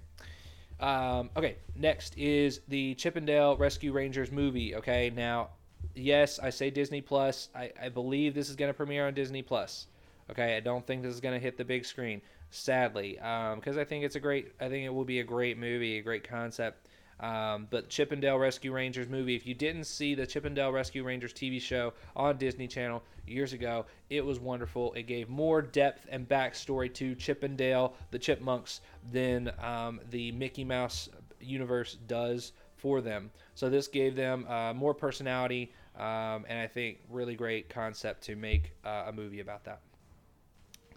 Um, 0.81 1.31
okay, 1.37 1.57
next 1.77 2.19
is 2.19 2.61
the 2.67 2.95
Chip 2.97 3.17
'n 3.17 3.25
Dale 3.25 3.57
Rescue 3.57 3.93
Rangers 3.93 4.33
movie. 4.33 4.75
Okay, 4.75 5.11
now, 5.15 5.51
yes, 5.95 6.41
I 6.41 6.51
say 6.51 6.71
Disney 6.71 7.01
Plus. 7.01 7.51
I, 7.55 7.71
I 7.81 7.89
believe 7.89 8.35
this 8.35 8.51
is 8.51 8.57
going 8.57 8.69
to 8.71 8.75
premiere 8.75 9.07
on 9.07 9.15
Disney 9.15 9.43
Plus. 9.43 9.87
Okay, 10.31 10.57
I 10.57 10.61
don't 10.61 10.87
think 10.87 11.03
this 11.03 11.15
is 11.15 11.21
going 11.21 11.35
to 11.35 11.41
hit 11.41 11.57
the 11.57 11.65
big 11.65 11.85
screen, 11.85 12.23
sadly, 12.51 13.15
because 13.15 13.77
um, 13.77 13.79
I 13.79 13.85
think 13.85 14.05
it's 14.05 14.17
a 14.17 14.21
great. 14.21 14.53
I 14.61 14.69
think 14.69 14.87
it 14.87 14.91
will 14.95 15.05
be 15.05 15.21
a 15.21 15.25
great 15.25 15.59
movie, 15.59 15.99
a 15.99 16.03
great 16.03 16.27
concept. 16.29 16.89
Um, 17.21 17.69
but 17.71 17.89
Chip 17.89 18.11
'n 18.13 18.21
Dale 18.21 18.39
Rescue 18.39 18.73
Rangers 18.73 19.09
movie, 19.09 19.37
if 19.37 19.47
you 19.47 19.55
didn't 19.55 19.85
see 19.85 20.15
the 20.15 20.27
Chip 20.27 20.45
'n 20.45 20.55
Dale 20.55 20.73
Rescue 20.73 21.05
Rangers 21.05 21.33
TV 21.33 21.61
show 21.61 21.93
on 22.17 22.37
Disney 22.37 22.67
Channel 22.67 23.03
years 23.27 23.53
ago, 23.53 23.87
it 24.11 24.25
was 24.25 24.41
wonderful. 24.41 24.93
It 24.95 25.05
gave 25.05 25.29
more 25.29 25.63
depth 25.63 26.07
and 26.11 26.29
backstory 26.29 26.93
to 26.95 27.15
Chip 27.15 27.45
'n 27.45 27.55
Dale, 27.55 27.95
the 28.11 28.19
Chipmunks, 28.19 28.81
than 29.13 29.53
um, 29.61 30.01
the 30.11 30.33
Mickey 30.33 30.65
Mouse 30.65 31.09
universe 31.41 31.97
does 32.09 32.53
for 32.77 33.01
them. 33.01 33.31
So 33.55 33.71
this 33.71 33.87
gave 33.87 34.17
them 34.17 34.47
uh, 34.49 34.73
more 34.75 34.95
personality, 34.95 35.73
um, 35.97 36.45
and 36.49 36.59
I 36.59 36.67
think 36.67 36.99
really 37.09 37.37
great 37.37 37.69
concept 37.69 38.23
to 38.25 38.35
make 38.35 38.73
uh, 38.85 39.05
a 39.07 39.13
movie 39.13 39.41
about 39.41 39.63
that. 39.65 39.81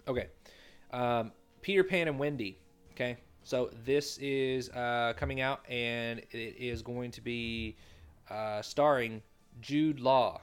Okay, 0.08 0.28
um, 0.92 1.32
Peter 1.62 1.82
Pan 1.82 2.06
and 2.06 2.16
Wendy. 2.16 2.58
Okay, 2.92 3.16
so 3.42 3.70
this 3.84 4.18
is 4.18 4.70
uh, 4.70 5.14
coming 5.16 5.40
out, 5.40 5.68
and 5.68 6.20
it 6.30 6.56
is 6.58 6.80
going 6.80 7.10
to 7.10 7.20
be 7.20 7.76
uh, 8.30 8.62
starring 8.62 9.20
Jude 9.60 9.98
Law 9.98 10.40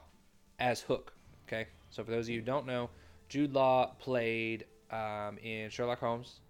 as 0.58 0.82
Hook. 0.82 1.14
Okay, 1.48 1.66
so 1.88 2.04
for 2.04 2.10
those 2.10 2.26
of 2.26 2.30
you 2.30 2.40
who 2.40 2.44
don't 2.44 2.66
know, 2.66 2.90
Jude 3.30 3.54
Law 3.54 3.94
played 3.98 4.66
um, 4.90 5.38
in 5.38 5.70
Sherlock 5.70 6.00
Holmes. 6.00 6.40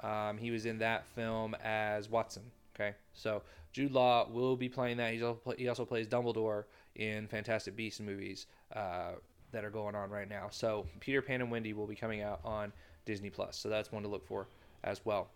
Um, 0.00 0.38
he 0.38 0.50
was 0.50 0.64
in 0.64 0.78
that 0.78 1.06
film 1.14 1.54
as 1.62 2.08
Watson. 2.08 2.44
Okay, 2.74 2.94
so 3.12 3.42
Jude 3.72 3.92
Law 3.92 4.28
will 4.30 4.56
be 4.56 4.70
playing 4.70 4.96
that. 4.96 5.12
He's 5.12 5.22
also, 5.22 5.54
he 5.58 5.68
also 5.68 5.84
plays 5.84 6.06
Dumbledore 6.06 6.64
in 6.94 7.26
Fantastic 7.28 7.76
Beasts 7.76 8.00
movies 8.00 8.46
uh, 8.74 9.12
that 9.52 9.64
are 9.64 9.70
going 9.70 9.94
on 9.94 10.10
right 10.10 10.28
now. 10.28 10.48
So 10.50 10.86
Peter 11.00 11.22
Pan 11.22 11.40
and 11.40 11.50
Wendy 11.50 11.72
will 11.72 11.86
be 11.86 11.94
coming 11.94 12.22
out 12.22 12.40
on 12.44 12.72
Disney 13.04 13.30
Plus. 13.30 13.56
So 13.56 13.68
that's 13.68 13.92
one 13.92 14.02
to 14.02 14.08
look 14.08 14.26
for 14.26 14.48
as 14.84 15.00
well. 15.04 15.28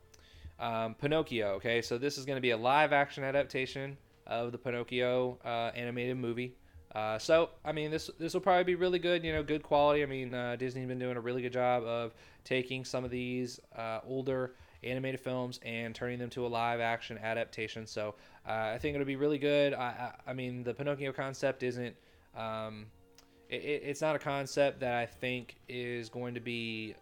Um, 0.59 0.95
Pinocchio. 0.95 1.55
Okay, 1.55 1.81
so 1.81 1.97
this 1.97 2.19
is 2.19 2.27
going 2.27 2.37
to 2.37 2.43
be 2.43 2.51
a 2.51 2.57
live 2.57 2.93
action 2.93 3.25
adaptation 3.25 3.97
of 4.27 4.53
the 4.53 4.59
Pinocchio 4.59 5.39
uh, 5.45 5.71
animated 5.75 6.19
movie. 6.19 6.55
Uh, 6.95 7.19
so 7.19 7.51
I 7.65 7.73
mean, 7.73 7.91
this 7.91 8.11
this 8.19 8.35
will 8.35 8.41
probably 8.41 8.65
be 8.65 8.75
really 8.75 8.99
good. 8.99 9.25
You 9.25 9.33
know, 9.33 9.43
good 9.43 9.63
quality. 9.63 10.03
I 10.03 10.07
mean, 10.07 10.35
uh, 10.35 10.57
Disney's 10.57 10.87
been 10.87 10.99
doing 10.99 11.17
a 11.17 11.21
really 11.21 11.41
good 11.41 11.53
job 11.53 11.85
of 11.85 12.15
taking 12.45 12.85
some 12.85 13.05
of 13.05 13.11
these 13.11 13.61
uh, 13.77 14.01
older 14.07 14.55
animated 14.83 15.21
films 15.21 15.61
and 15.65 15.95
turning 15.95 16.19
them 16.19 16.31
to 16.31 16.47
a 16.47 16.49
live 16.49 16.81
action 16.81 17.19
adaptation. 17.19 17.87
So 17.87 18.15
uh, 18.47 18.73
I 18.75 18.79
think 18.79 18.95
it'll 18.95 19.07
be 19.07 19.17
really 19.17 19.39
good. 19.39 19.75
I, 19.75 20.13
I, 20.27 20.31
I 20.31 20.33
mean, 20.33 20.63
the 20.63 20.75
Pinocchio 20.75 21.13
concept 21.13 21.63
isn't. 21.63 21.95
Um, 22.37 22.87
it, 23.51 23.83
it's 23.85 24.01
not 24.01 24.17
a 24.17 24.19
concept 24.19 24.81
that 24.81 24.95
I 24.95 25.07
think 25.07 25.57
is 25.69 26.09
going 26.09 26.35
to 26.35 26.41
be 26.41 26.95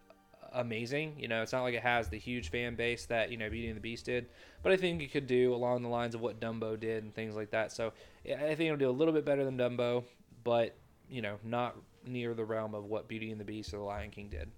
amazing. 0.53 1.15
You 1.19 1.29
know, 1.29 1.43
it's 1.43 1.53
not 1.53 1.63
like 1.63 1.75
it 1.75 1.83
has 1.83 2.09
the 2.09 2.19
huge 2.19 2.51
fan 2.51 2.75
base 2.75 3.07
that 3.07 3.31
you 3.31 3.37
know 3.37 3.49
Beauty 3.51 3.69
and 3.69 3.77
the 3.77 3.81
Beast 3.81 4.07
did, 4.07 4.27
but 4.63 4.73
I 4.73 4.77
think 4.77 5.03
it 5.03 5.13
could 5.13 5.27
do 5.27 5.55
along 5.55 5.83
the 5.83 5.89
lines 5.89 6.15
of 6.15 6.21
what 6.21 6.41
Dumbo 6.41 6.79
did 6.79 7.05
and 7.05 7.15
things 7.15 7.37
like 7.37 7.51
that. 7.51 7.73
So 7.73 7.93
I 8.27 8.55
think 8.55 8.61
it'll 8.61 8.77
do 8.77 8.91
a 8.91 8.91
little 8.91 9.15
bit 9.15 9.25
better 9.25 9.45
than 9.45 9.59
Dumbo, 9.59 10.05
but 10.45 10.75
you 11.11 11.23
know, 11.23 11.37
not 11.45 11.77
near 12.07 12.35
the 12.35 12.45
realm 12.45 12.75
of 12.75 12.85
what 12.85 13.09
Beauty 13.09 13.31
and 13.31 13.41
the 13.41 13.45
Beast 13.45 13.73
or 13.73 13.79
The 13.79 13.85
Lion 13.85 14.11
King 14.11 14.29
did. 14.29 14.51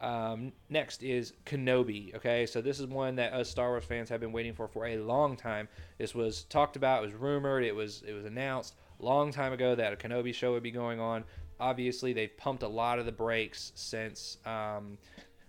Um, 0.00 0.52
next 0.68 1.02
is 1.02 1.32
Kenobi. 1.44 2.14
Okay, 2.14 2.46
so 2.46 2.60
this 2.60 2.78
is 2.78 2.86
one 2.86 3.16
that 3.16 3.32
us 3.32 3.50
Star 3.50 3.70
Wars 3.70 3.84
fans 3.84 4.08
have 4.08 4.20
been 4.20 4.32
waiting 4.32 4.54
for 4.54 4.68
for 4.68 4.86
a 4.86 4.96
long 4.98 5.36
time. 5.36 5.68
This 5.98 6.14
was 6.14 6.44
talked 6.44 6.76
about, 6.76 7.02
it 7.02 7.06
was 7.06 7.14
rumored, 7.14 7.64
it 7.64 7.74
was 7.74 8.02
it 8.06 8.12
was 8.12 8.24
announced 8.24 8.76
long 9.00 9.30
time 9.30 9.52
ago 9.52 9.74
that 9.76 9.92
a 9.92 9.96
Kenobi 9.96 10.34
show 10.34 10.52
would 10.52 10.62
be 10.62 10.72
going 10.72 10.98
on 10.98 11.22
obviously 11.60 12.12
they've 12.12 12.36
pumped 12.36 12.62
a 12.62 12.68
lot 12.68 12.98
of 12.98 13.06
the 13.06 13.12
brakes 13.12 13.72
since 13.74 14.38
um, 14.46 14.98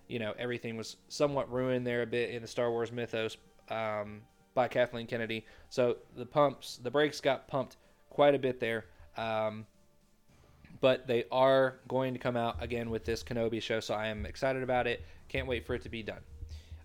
you 0.07 0.19
know 0.19 0.33
everything 0.37 0.77
was 0.77 0.97
somewhat 1.07 1.51
ruined 1.51 1.85
there 1.85 2.01
a 2.01 2.07
bit 2.07 2.31
in 2.31 2.41
the 2.41 2.47
Star 2.47 2.71
Wars 2.71 2.91
mythos 2.91 3.37
um, 3.69 4.21
by 4.53 4.67
Kathleen 4.67 5.07
Kennedy. 5.07 5.45
So 5.69 5.97
the 6.15 6.25
pumps, 6.25 6.79
the 6.81 6.91
brakes 6.91 7.21
got 7.21 7.47
pumped 7.47 7.77
quite 8.09 8.35
a 8.35 8.39
bit 8.39 8.59
there. 8.59 8.85
Um, 9.17 9.65
but 10.81 11.07
they 11.07 11.25
are 11.31 11.79
going 11.87 12.13
to 12.13 12.19
come 12.19 12.37
out 12.37 12.61
again 12.61 12.89
with 12.89 13.05
this 13.05 13.23
Kenobi 13.23 13.61
show, 13.61 13.79
so 13.79 13.93
I 13.93 14.07
am 14.07 14.25
excited 14.25 14.63
about 14.63 14.87
it. 14.87 15.03
Can't 15.27 15.47
wait 15.47 15.65
for 15.65 15.75
it 15.75 15.81
to 15.83 15.89
be 15.89 16.03
done. 16.03 16.21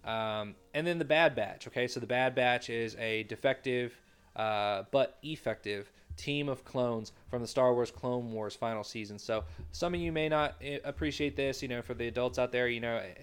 Um, 0.04 0.54
and 0.74 0.86
then 0.86 0.98
the 0.98 1.04
Bad 1.04 1.34
Batch. 1.34 1.66
Okay, 1.66 1.86
so 1.86 2.00
the 2.00 2.06
Bad 2.06 2.34
Batch 2.34 2.68
is 2.70 2.94
a 2.96 3.22
defective 3.24 3.98
uh, 4.36 4.82
but 4.90 5.18
effective 5.22 5.90
team 6.16 6.48
of 6.48 6.64
clones 6.64 7.12
from 7.28 7.40
the 7.40 7.48
Star 7.48 7.74
Wars 7.74 7.90
Clone 7.90 8.32
Wars 8.32 8.54
final 8.54 8.84
season. 8.84 9.18
So 9.18 9.44
some 9.72 9.94
of 9.94 10.00
you 10.00 10.12
may 10.12 10.28
not 10.28 10.54
eh, 10.62 10.78
appreciate 10.84 11.36
this. 11.36 11.62
You 11.62 11.68
know, 11.68 11.82
for 11.82 11.94
the 11.94 12.08
adults 12.08 12.38
out 12.38 12.52
there, 12.52 12.68
you 12.68 12.80
know, 12.80 12.96
eh, 12.96 13.14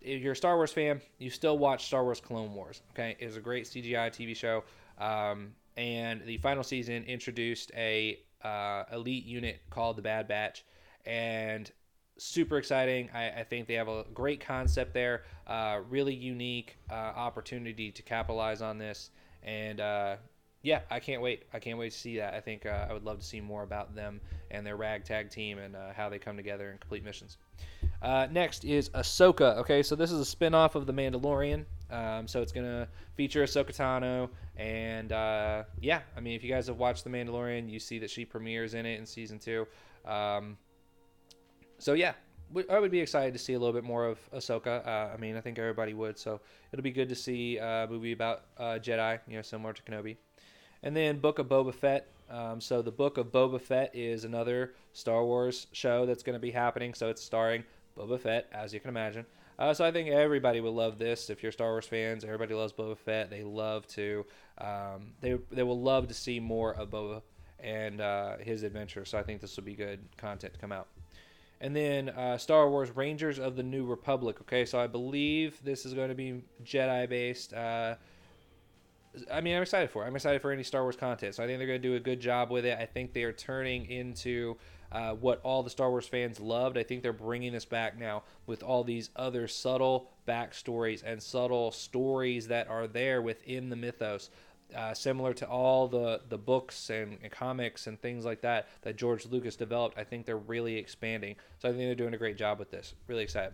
if 0.00 0.22
you're 0.22 0.32
a 0.32 0.36
Star 0.36 0.56
Wars 0.56 0.72
fan, 0.72 1.00
you 1.18 1.30
still 1.30 1.58
watch 1.58 1.86
Star 1.86 2.04
Wars 2.04 2.20
Clone 2.20 2.54
Wars. 2.54 2.82
Okay, 2.92 3.16
it's 3.18 3.36
a 3.36 3.40
great 3.40 3.64
CGI 3.64 4.10
TV 4.10 4.34
show. 4.34 4.64
Um, 4.98 5.52
and 5.76 6.24
the 6.24 6.38
final 6.38 6.62
season 6.62 7.04
introduced 7.04 7.70
a 7.76 8.20
uh, 8.46 8.84
elite 8.92 9.24
unit 9.24 9.60
called 9.70 9.96
the 9.96 10.02
Bad 10.02 10.28
Batch, 10.28 10.64
and 11.04 11.70
super 12.18 12.58
exciting. 12.58 13.10
I, 13.12 13.40
I, 13.40 13.44
think 13.44 13.66
they 13.66 13.74
have 13.74 13.88
a 13.88 14.04
great 14.14 14.40
concept 14.40 14.94
there, 14.94 15.24
uh, 15.46 15.80
really 15.88 16.14
unique 16.14 16.78
uh, 16.90 16.94
opportunity 16.94 17.90
to 17.90 18.02
capitalize 18.02 18.62
on 18.62 18.78
this, 18.78 19.10
and 19.42 19.80
uh, 19.80 20.16
yeah, 20.62 20.80
I 20.90 21.00
can't 21.00 21.22
wait. 21.22 21.44
I 21.52 21.58
can't 21.58 21.78
wait 21.78 21.92
to 21.92 21.98
see 21.98 22.16
that. 22.18 22.34
I 22.34 22.40
think 22.40 22.66
uh, 22.66 22.86
I 22.88 22.92
would 22.92 23.04
love 23.04 23.18
to 23.18 23.24
see 23.24 23.40
more 23.40 23.62
about 23.62 23.94
them 23.94 24.20
and 24.50 24.66
their 24.66 24.76
ragtag 24.76 25.30
team 25.30 25.58
and 25.58 25.74
uh, 25.74 25.92
how 25.94 26.08
they 26.08 26.18
come 26.18 26.36
together 26.36 26.70
and 26.70 26.80
complete 26.80 27.04
missions. 27.04 27.38
Next 28.02 28.64
is 28.64 28.90
Ahsoka. 28.90 29.56
Okay, 29.58 29.82
so 29.82 29.96
this 29.96 30.12
is 30.12 30.20
a 30.20 30.24
spin-off 30.24 30.74
of 30.74 30.86
The 30.86 30.92
Mandalorian. 30.92 31.64
Um, 31.90 32.26
so 32.26 32.42
it's 32.42 32.52
to 32.52 32.88
feature 33.14 33.44
Ahsoka 33.44 33.74
Tano. 33.74 34.28
And 34.56 35.12
uh, 35.12 35.64
yeah, 35.80 36.00
I 36.16 36.20
mean, 36.20 36.34
if 36.34 36.42
you 36.42 36.50
guys 36.50 36.66
have 36.66 36.78
watched 36.78 37.04
The 37.04 37.10
Mandalorian, 37.10 37.70
you 37.70 37.78
see 37.78 37.98
that 38.00 38.10
she 38.10 38.24
premieres 38.24 38.74
in 38.74 38.86
it 38.86 38.98
in 38.98 39.06
season 39.06 39.38
two. 39.38 39.66
Um, 40.04 40.56
so 41.78 41.92
yeah, 41.92 42.14
I 42.70 42.78
would 42.78 42.90
be 42.90 43.00
excited 43.00 43.32
to 43.32 43.38
see 43.38 43.54
a 43.54 43.58
little 43.58 43.74
bit 43.74 43.84
more 43.84 44.06
of 44.06 44.18
Ahsoka. 44.32 44.86
Uh, 44.86 45.12
I 45.12 45.16
mean, 45.18 45.36
I 45.36 45.40
think 45.40 45.58
everybody 45.58 45.94
would. 45.94 46.18
So 46.18 46.40
it'll 46.72 46.82
be 46.82 46.92
good 46.92 47.08
to 47.08 47.16
see 47.16 47.58
a 47.58 47.86
movie 47.88 48.12
about 48.12 48.44
uh, 48.58 48.78
Jedi, 48.80 49.18
you 49.28 49.36
know, 49.36 49.42
similar 49.42 49.72
to 49.72 49.82
Kenobi. 49.82 50.16
And 50.82 50.96
then 50.96 51.18
Book 51.18 51.38
of 51.38 51.48
Boba 51.48 51.74
Fett. 51.74 52.08
Um, 52.30 52.60
so 52.60 52.82
the 52.82 52.90
Book 52.90 53.18
of 53.18 53.32
Boba 53.32 53.60
Fett 53.60 53.94
is 53.94 54.24
another 54.24 54.74
Star 54.92 55.24
Wars 55.24 55.66
show 55.72 56.06
that's 56.06 56.22
going 56.22 56.34
to 56.34 56.40
be 56.40 56.50
happening. 56.50 56.94
So 56.94 57.08
it's 57.08 57.22
starring 57.22 57.64
Boba 57.96 58.20
Fett, 58.20 58.46
as 58.52 58.72
you 58.72 58.80
can 58.80 58.90
imagine. 58.90 59.26
Uh, 59.58 59.72
so 59.72 59.84
I 59.84 59.90
think 59.90 60.08
everybody 60.08 60.60
will 60.60 60.74
love 60.74 60.98
this. 60.98 61.30
If 61.30 61.42
you're 61.42 61.52
Star 61.52 61.70
Wars 61.70 61.86
fans, 61.86 62.24
everybody 62.24 62.54
loves 62.54 62.72
Boba 62.72 62.96
Fett. 62.96 63.30
They 63.30 63.42
love 63.42 63.86
to, 63.88 64.26
um, 64.58 65.12
they 65.20 65.38
they 65.50 65.62
will 65.62 65.80
love 65.80 66.08
to 66.08 66.14
see 66.14 66.40
more 66.40 66.74
of 66.74 66.90
Boba 66.90 67.22
and 67.58 68.00
uh, 68.00 68.36
his 68.38 68.62
adventure. 68.62 69.04
So 69.04 69.18
I 69.18 69.22
think 69.22 69.40
this 69.40 69.56
will 69.56 69.64
be 69.64 69.74
good 69.74 70.00
content 70.18 70.52
to 70.52 70.60
come 70.60 70.72
out. 70.72 70.88
And 71.60 71.74
then 71.74 72.10
uh, 72.10 72.36
Star 72.36 72.68
Wars 72.68 72.90
Rangers 72.94 73.38
of 73.38 73.56
the 73.56 73.62
New 73.62 73.86
Republic. 73.86 74.42
Okay, 74.42 74.66
so 74.66 74.78
I 74.78 74.86
believe 74.86 75.58
this 75.64 75.86
is 75.86 75.94
going 75.94 76.10
to 76.10 76.14
be 76.14 76.42
Jedi 76.62 77.08
based. 77.08 77.54
Uh, 77.54 77.94
I 79.32 79.40
mean, 79.40 79.56
I'm 79.56 79.62
excited 79.62 79.90
for 79.90 80.04
it. 80.04 80.06
I'm 80.06 80.14
excited 80.14 80.42
for 80.42 80.52
any 80.52 80.62
Star 80.62 80.82
Wars 80.82 80.96
content. 80.96 81.34
So 81.34 81.42
I 81.42 81.46
think 81.46 81.58
they're 81.58 81.66
going 81.66 81.80
to 81.80 81.88
do 81.88 81.94
a 81.94 82.00
good 82.00 82.20
job 82.20 82.50
with 82.50 82.66
it. 82.66 82.78
I 82.78 82.84
think 82.84 83.14
they 83.14 83.22
are 83.22 83.32
turning 83.32 83.86
into 83.86 84.58
uh, 84.92 85.12
what 85.14 85.40
all 85.42 85.62
the 85.62 85.70
Star 85.70 85.90
Wars 85.90 86.06
fans 86.06 86.40
loved. 86.40 86.78
I 86.78 86.82
think 86.82 87.02
they're 87.02 87.12
bringing 87.12 87.52
this 87.52 87.64
back 87.64 87.98
now 87.98 88.22
with 88.46 88.62
all 88.62 88.84
these 88.84 89.10
other 89.16 89.48
subtle 89.48 90.10
backstories 90.26 91.02
and 91.04 91.22
subtle 91.22 91.72
stories 91.72 92.48
that 92.48 92.68
are 92.68 92.86
there 92.86 93.22
within 93.22 93.68
the 93.68 93.76
mythos. 93.76 94.30
Uh, 94.74 94.92
similar 94.92 95.32
to 95.32 95.48
all 95.48 95.86
the, 95.86 96.20
the 96.28 96.36
books 96.36 96.90
and, 96.90 97.18
and, 97.22 97.30
comics 97.30 97.86
and 97.86 98.00
things 98.02 98.24
like 98.24 98.40
that 98.40 98.66
that 98.82 98.96
George 98.96 99.24
Lucas 99.26 99.54
developed, 99.54 99.96
I 99.96 100.02
think 100.02 100.26
they're 100.26 100.36
really 100.36 100.76
expanding. 100.76 101.36
So 101.60 101.68
I 101.68 101.72
think 101.72 101.84
they're 101.84 101.94
doing 101.94 102.14
a 102.14 102.18
great 102.18 102.36
job 102.36 102.58
with 102.58 102.72
this. 102.72 102.94
Really 103.06 103.22
excited. 103.22 103.52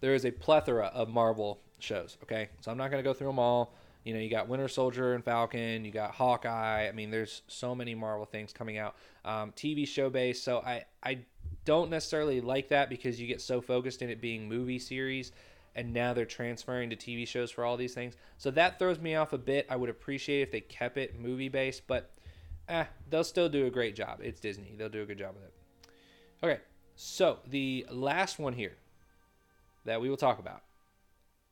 There 0.00 0.14
is 0.14 0.26
a 0.26 0.30
plethora 0.30 0.90
of 0.92 1.08
Marvel 1.08 1.60
shows, 1.78 2.18
okay? 2.24 2.50
So 2.60 2.70
I'm 2.70 2.76
not 2.76 2.90
going 2.90 3.02
to 3.02 3.08
go 3.08 3.14
through 3.14 3.28
them 3.28 3.38
all. 3.38 3.74
You 4.04 4.12
know, 4.12 4.20
you 4.20 4.30
got 4.30 4.48
Winter 4.48 4.68
Soldier 4.68 5.14
and 5.14 5.24
Falcon, 5.24 5.84
you 5.84 5.90
got 5.90 6.12
Hawkeye. 6.12 6.86
I 6.86 6.92
mean, 6.92 7.10
there's 7.10 7.42
so 7.48 7.74
many 7.74 7.94
Marvel 7.94 8.26
things 8.26 8.52
coming 8.52 8.76
out. 8.76 8.96
Um, 9.24 9.52
TV 9.52 9.88
show 9.88 10.10
based, 10.10 10.44
so 10.44 10.58
I 10.58 10.84
I 11.02 11.20
don't 11.64 11.90
necessarily 11.90 12.42
like 12.42 12.68
that 12.68 12.90
because 12.90 13.18
you 13.18 13.26
get 13.26 13.40
so 13.40 13.60
focused 13.62 14.02
in 14.02 14.10
it 14.10 14.20
being 14.20 14.46
movie 14.46 14.78
series, 14.78 15.32
and 15.74 15.92
now 15.92 16.12
they're 16.12 16.26
transferring 16.26 16.90
to 16.90 16.96
TV 16.96 17.26
shows 17.26 17.50
for 17.50 17.64
all 17.64 17.78
these 17.78 17.94
things. 17.94 18.14
So 18.36 18.50
that 18.52 18.78
throws 18.78 19.00
me 19.00 19.14
off 19.14 19.32
a 19.32 19.38
bit. 19.38 19.66
I 19.70 19.76
would 19.76 19.90
appreciate 19.90 20.42
if 20.42 20.52
they 20.52 20.60
kept 20.60 20.98
it 20.98 21.18
movie 21.18 21.48
based, 21.48 21.86
but 21.86 22.10
eh, 22.68 22.84
they'll 23.08 23.24
still 23.24 23.48
do 23.48 23.66
a 23.66 23.70
great 23.70 23.96
job. 23.96 24.20
It's 24.22 24.38
Disney; 24.38 24.74
they'll 24.76 24.90
do 24.90 25.02
a 25.02 25.06
good 25.06 25.18
job 25.18 25.34
with 25.34 25.44
it. 25.44 25.54
Okay, 26.42 26.60
so 26.94 27.38
the 27.48 27.86
last 27.90 28.38
one 28.38 28.52
here 28.52 28.76
that 29.86 30.00
we 30.00 30.10
will 30.10 30.18
talk 30.18 30.38
about 30.38 30.62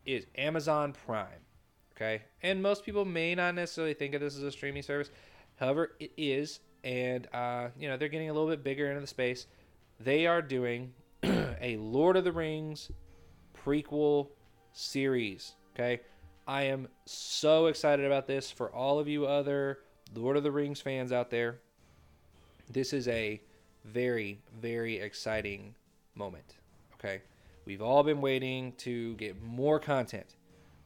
is 0.05 0.27
Amazon 0.37 0.93
Prime. 1.07 1.47
Okay, 1.95 2.23
and 2.43 2.63
most 2.63 2.85
people 2.85 3.05
may 3.05 3.35
not 3.35 3.55
necessarily 3.55 3.95
think 3.95 4.15
of 4.15 4.21
this 4.21 4.37
as 4.37 4.43
a 4.43 4.51
streaming 4.51 4.83
service. 4.83 5.11
However, 5.57 5.93
it 6.01 6.13
is, 6.17 6.61
and 6.85 7.29
uh, 7.33 7.69
you 7.79 7.89
know 7.89 7.97
they're 7.97 8.09
getting 8.09 8.31
a 8.31 8.33
little 8.33 8.49
bit 8.49 8.65
bigger 8.65 8.89
into 8.89 9.01
the 9.01 9.07
space. 9.07 9.47
They 10.01 10.27
are 10.27 10.43
doing 10.43 10.93
a 11.23 11.77
Lord 11.77 12.17
of 12.17 12.25
the 12.25 12.33
Rings 12.33 12.91
prequel 13.65 14.29
series. 14.73 15.55
Okay, 15.75 16.01
I 16.47 16.63
am 16.63 16.89
so 17.05 17.67
excited 17.67 18.05
about 18.05 18.27
this 18.27 18.51
for 18.51 18.73
all 18.73 18.99
of 18.99 19.09
you 19.09 19.27
other 19.27 19.81
Lord 20.15 20.37
of 20.37 20.43
the 20.43 20.51
Rings 20.51 20.81
fans 20.81 21.13
out 21.13 21.31
there. 21.31 21.61
This 22.71 22.93
is 22.93 23.09
a 23.09 23.41
very, 23.85 24.41
very 24.61 24.99
exciting 24.99 25.75
moment. 26.15 26.57
Okay. 26.95 27.23
We've 27.65 27.83
all 27.83 28.03
been 28.03 28.21
waiting 28.21 28.73
to 28.79 29.15
get 29.15 29.41
more 29.41 29.79
content 29.79 30.35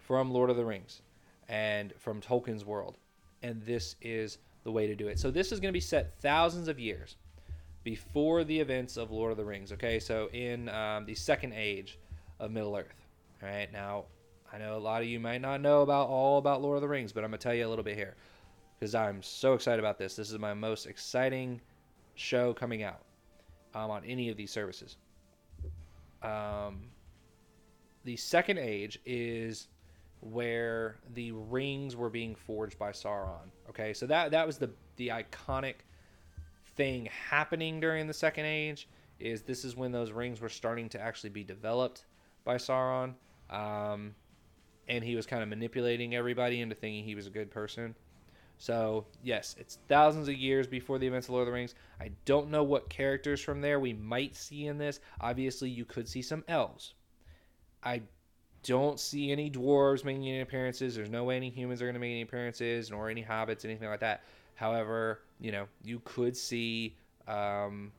from 0.07 0.31
Lord 0.31 0.51
of 0.51 0.57
the 0.57 0.65
Rings 0.65 1.03
and 1.49 1.93
from 1.99 2.21
Tolkien's 2.21 2.65
world. 2.65 2.99
And 3.43 3.61
this 3.63 3.97
is 4.01 4.39
the 4.65 4.71
way 4.73 4.87
to 4.87 4.95
do 4.95 5.09
it. 5.09 5.19
So 5.19 5.31
this 5.31 5.53
is 5.53 5.61
going 5.61 5.71
to 5.71 5.77
be 5.77 5.81
set 5.81 6.21
thousands 6.21 6.69
of 6.69 6.79
years 6.79 7.17
before 7.85 8.45
the 8.45 8.59
events 8.59 8.97
of 8.97 9.11
Lord 9.11 9.31
of 9.31 9.37
the 9.37 9.45
Rings. 9.45 9.73
Okay, 9.73 9.99
so 10.01 10.29
in 10.33 10.69
um, 10.71 11.07
the 11.07 11.15
second 11.15 11.53
age 11.55 11.99
of 12.41 12.51
Middle 12.51 12.77
Earth. 12.77 13.07
All 13.43 13.49
right, 13.49 13.73
now 13.73 14.05
I 14.53 14.59
know 14.59 14.77
a 14.77 14.79
lot 14.79 15.03
of 15.03 15.09
you 15.09 15.21
might 15.21 15.41
not 15.41 15.61
know 15.61 15.83
about 15.83 16.09
all 16.09 16.39
about 16.39 16.63
Lord 16.63 16.77
of 16.77 16.83
the 16.83 16.89
Rings, 16.89 17.13
but 17.13 17.23
I'm 17.23 17.31
gonna 17.31 17.39
tell 17.39 17.55
you 17.55 17.67
a 17.67 17.69
little 17.69 17.85
bit 17.85 17.97
here 17.97 18.15
because 18.79 18.95
I'm 18.95 19.23
so 19.23 19.55
excited 19.55 19.79
about 19.79 19.99
this. 19.99 20.17
This 20.17 20.31
is 20.31 20.39
my 20.39 20.55
most 20.55 20.87
exciting 20.87 21.61
show 22.15 22.53
coming 22.53 22.83
out 22.83 23.03
um, 23.75 23.91
on 23.91 24.05
any 24.05 24.31
of 24.31 24.37
these 24.37 24.51
services. 24.51 24.97
Um, 26.23 26.89
the 28.05 28.17
second 28.17 28.59
age 28.59 28.99
is 29.05 29.69
where 30.21 30.97
the 31.15 31.33
rings 31.33 31.95
were 31.95 32.11
being 32.11 32.35
forged 32.35 32.79
by 32.79 32.91
Sauron. 32.91 33.51
Okay, 33.69 33.93
so 33.93 34.07
that 34.07 34.31
that 34.31 34.47
was 34.47 34.59
the 34.59 34.71
the 34.97 35.09
iconic 35.09 35.77
thing 36.77 37.09
happening 37.29 37.81
during 37.81 38.07
the 38.07 38.15
second 38.15 38.47
age. 38.47 38.89
Is 39.19 39.43
this 39.43 39.65
is 39.65 39.77
when 39.77 39.93
those 39.93 40.13
rings 40.13 40.41
were 40.41 40.49
starting 40.49 40.89
to 40.91 41.01
actually 41.01 41.31
be 41.31 41.43
developed 41.45 42.05
by 42.45 42.57
Sauron, 42.57 43.15
um, 43.51 44.15
and 44.89 45.03
he 45.03 45.17
was 45.17 45.27
kind 45.27 45.43
of 45.43 45.49
manipulating 45.49 46.15
everybody 46.15 46.61
into 46.61 46.75
thinking 46.75 47.05
he 47.05 47.15
was 47.15 47.27
a 47.27 47.31
good 47.31 47.51
person. 47.51 47.95
So 48.59 49.07
yes, 49.23 49.55
it's 49.59 49.79
thousands 49.89 50.29
of 50.29 50.35
years 50.35 50.67
before 50.67 50.99
the 50.99 51.07
events 51.07 51.29
of 51.29 51.35
Lord 51.35 51.43
of 51.43 51.47
the 51.47 51.53
Rings. 51.53 51.75
I 52.01 52.11
don't 52.25 52.51
know 52.51 52.63
what 52.63 52.89
characters 52.89 53.41
from 53.41 53.61
there 53.61 53.81
we 53.81 53.93
might 53.93 54.35
see 54.35 54.67
in 54.67 54.79
this. 54.79 55.01
Obviously, 55.21 55.69
you 55.71 55.85
could 55.85 56.09
see 56.09 56.23
some 56.23 56.45
elves. 56.49 56.95
I 57.83 58.03
don't 58.67 58.99
see 58.99 59.31
any 59.31 59.49
dwarves 59.49 60.05
making 60.05 60.29
any 60.29 60.41
appearances. 60.41 60.97
There's 60.97 61.09
no 61.09 61.25
way 61.25 61.37
any 61.37 61.51
humans 61.51 61.81
are 61.81 61.85
going 61.85 61.95
to 61.95 62.01
make 62.01 62.11
any 62.11 62.23
appearances, 62.23 62.91
nor 62.91 63.09
any 63.09 63.23
hobbits, 63.23 63.65
anything 63.65 63.89
like 63.89 64.01
that. 64.01 64.25
However, 64.57 65.21
you 65.41 65.53
know, 65.53 65.67
you 65.85 66.01
could 66.05 66.37
see 66.37 66.97
um, 67.29 67.93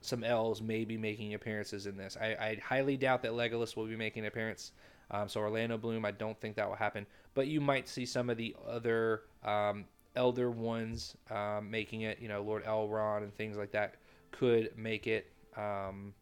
some 0.00 0.24
elves 0.24 0.62
maybe 0.62 0.96
making 0.96 1.34
appearances 1.34 1.86
in 1.86 1.96
this. 1.96 2.16
I, 2.20 2.26
I, 2.26 2.58
highly 2.64 2.96
doubt 2.96 3.22
that 3.22 3.32
Legolas 3.32 3.76
will 3.76 3.86
be 3.86 3.96
making 3.96 4.22
an 4.22 4.28
appearance. 4.28 4.72
Um, 5.10 5.28
so 5.28 5.40
Orlando 5.40 5.76
Bloom, 5.76 6.04
I 6.04 6.10
don't 6.10 6.40
think 6.40 6.56
that 6.56 6.68
will 6.68 6.76
happen. 6.76 7.06
But 7.34 7.48
you 7.48 7.60
might 7.60 7.86
see 7.86 8.06
some 8.06 8.30
of 8.30 8.38
the 8.38 8.56
other 8.66 9.22
um, 9.44 9.84
elder 10.16 10.50
ones 10.50 11.16
um, 11.30 11.70
making 11.70 12.02
it. 12.02 12.18
You 12.18 12.28
know, 12.28 12.42
Lord 12.42 12.64
Elrond 12.64 13.24
and 13.24 13.34
things 13.34 13.58
like 13.58 13.72
that 13.72 13.96
could 14.30 14.70
make 14.76 15.06
it. 15.06 15.30
Um, 15.56 16.14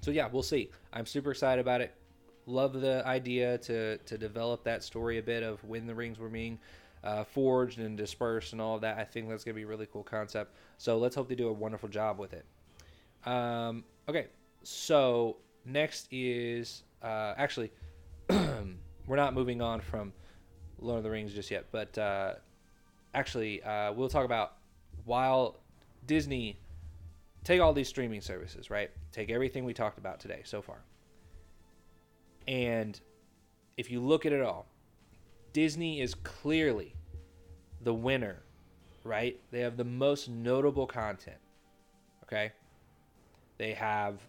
so 0.00 0.10
yeah, 0.10 0.28
we'll 0.30 0.42
see. 0.42 0.70
I'm 0.92 1.06
super 1.06 1.32
excited 1.32 1.60
about 1.60 1.82
it 1.82 1.94
love 2.46 2.80
the 2.80 3.06
idea 3.06 3.58
to 3.58 3.98
to 3.98 4.18
develop 4.18 4.64
that 4.64 4.82
story 4.82 5.18
a 5.18 5.22
bit 5.22 5.42
of 5.42 5.62
when 5.64 5.86
the 5.86 5.94
rings 5.94 6.18
were 6.18 6.28
being 6.28 6.58
uh, 7.02 7.24
forged 7.24 7.78
and 7.78 7.96
dispersed 7.96 8.52
and 8.52 8.60
all 8.60 8.74
of 8.74 8.80
that. 8.82 8.98
I 8.98 9.04
think 9.04 9.28
that's 9.28 9.44
gonna 9.44 9.54
be 9.54 9.62
a 9.62 9.66
really 9.66 9.86
cool 9.86 10.02
concept. 10.02 10.54
So 10.78 10.98
let's 10.98 11.14
hope 11.14 11.28
they 11.28 11.34
do 11.34 11.48
a 11.48 11.52
wonderful 11.52 11.88
job 11.88 12.18
with 12.18 12.32
it. 12.32 12.44
Um, 13.26 13.84
okay, 14.08 14.26
so 14.62 15.36
next 15.64 16.08
is 16.10 16.82
uh, 17.02 17.34
actually 17.36 17.70
we're 18.30 19.16
not 19.16 19.34
moving 19.34 19.60
on 19.60 19.80
from 19.80 20.12
Lord 20.78 20.98
of 20.98 21.04
the 21.04 21.10
Rings 21.10 21.32
just 21.32 21.50
yet, 21.50 21.66
but 21.72 21.96
uh, 21.98 22.34
actually 23.14 23.62
uh, 23.62 23.92
we'll 23.92 24.08
talk 24.08 24.24
about 24.24 24.54
while 25.04 25.60
Disney 26.06 26.58
take 27.44 27.60
all 27.60 27.74
these 27.74 27.88
streaming 27.88 28.22
services, 28.22 28.70
right? 28.70 28.90
Take 29.12 29.30
everything 29.30 29.64
we 29.64 29.74
talked 29.74 29.98
about 29.98 30.20
today 30.20 30.40
so 30.44 30.62
far 30.62 30.78
and 32.46 33.00
if 33.76 33.90
you 33.90 34.00
look 34.00 34.26
at 34.26 34.32
it 34.32 34.42
all, 34.42 34.66
Disney 35.52 36.00
is 36.00 36.14
clearly 36.14 36.94
the 37.80 37.94
winner, 37.94 38.42
right? 39.04 39.38
They 39.50 39.60
have 39.60 39.76
the 39.76 39.84
most 39.84 40.28
notable 40.28 40.86
content. 40.86 41.38
Okay? 42.24 42.52
They 43.58 43.72
have 43.74 44.20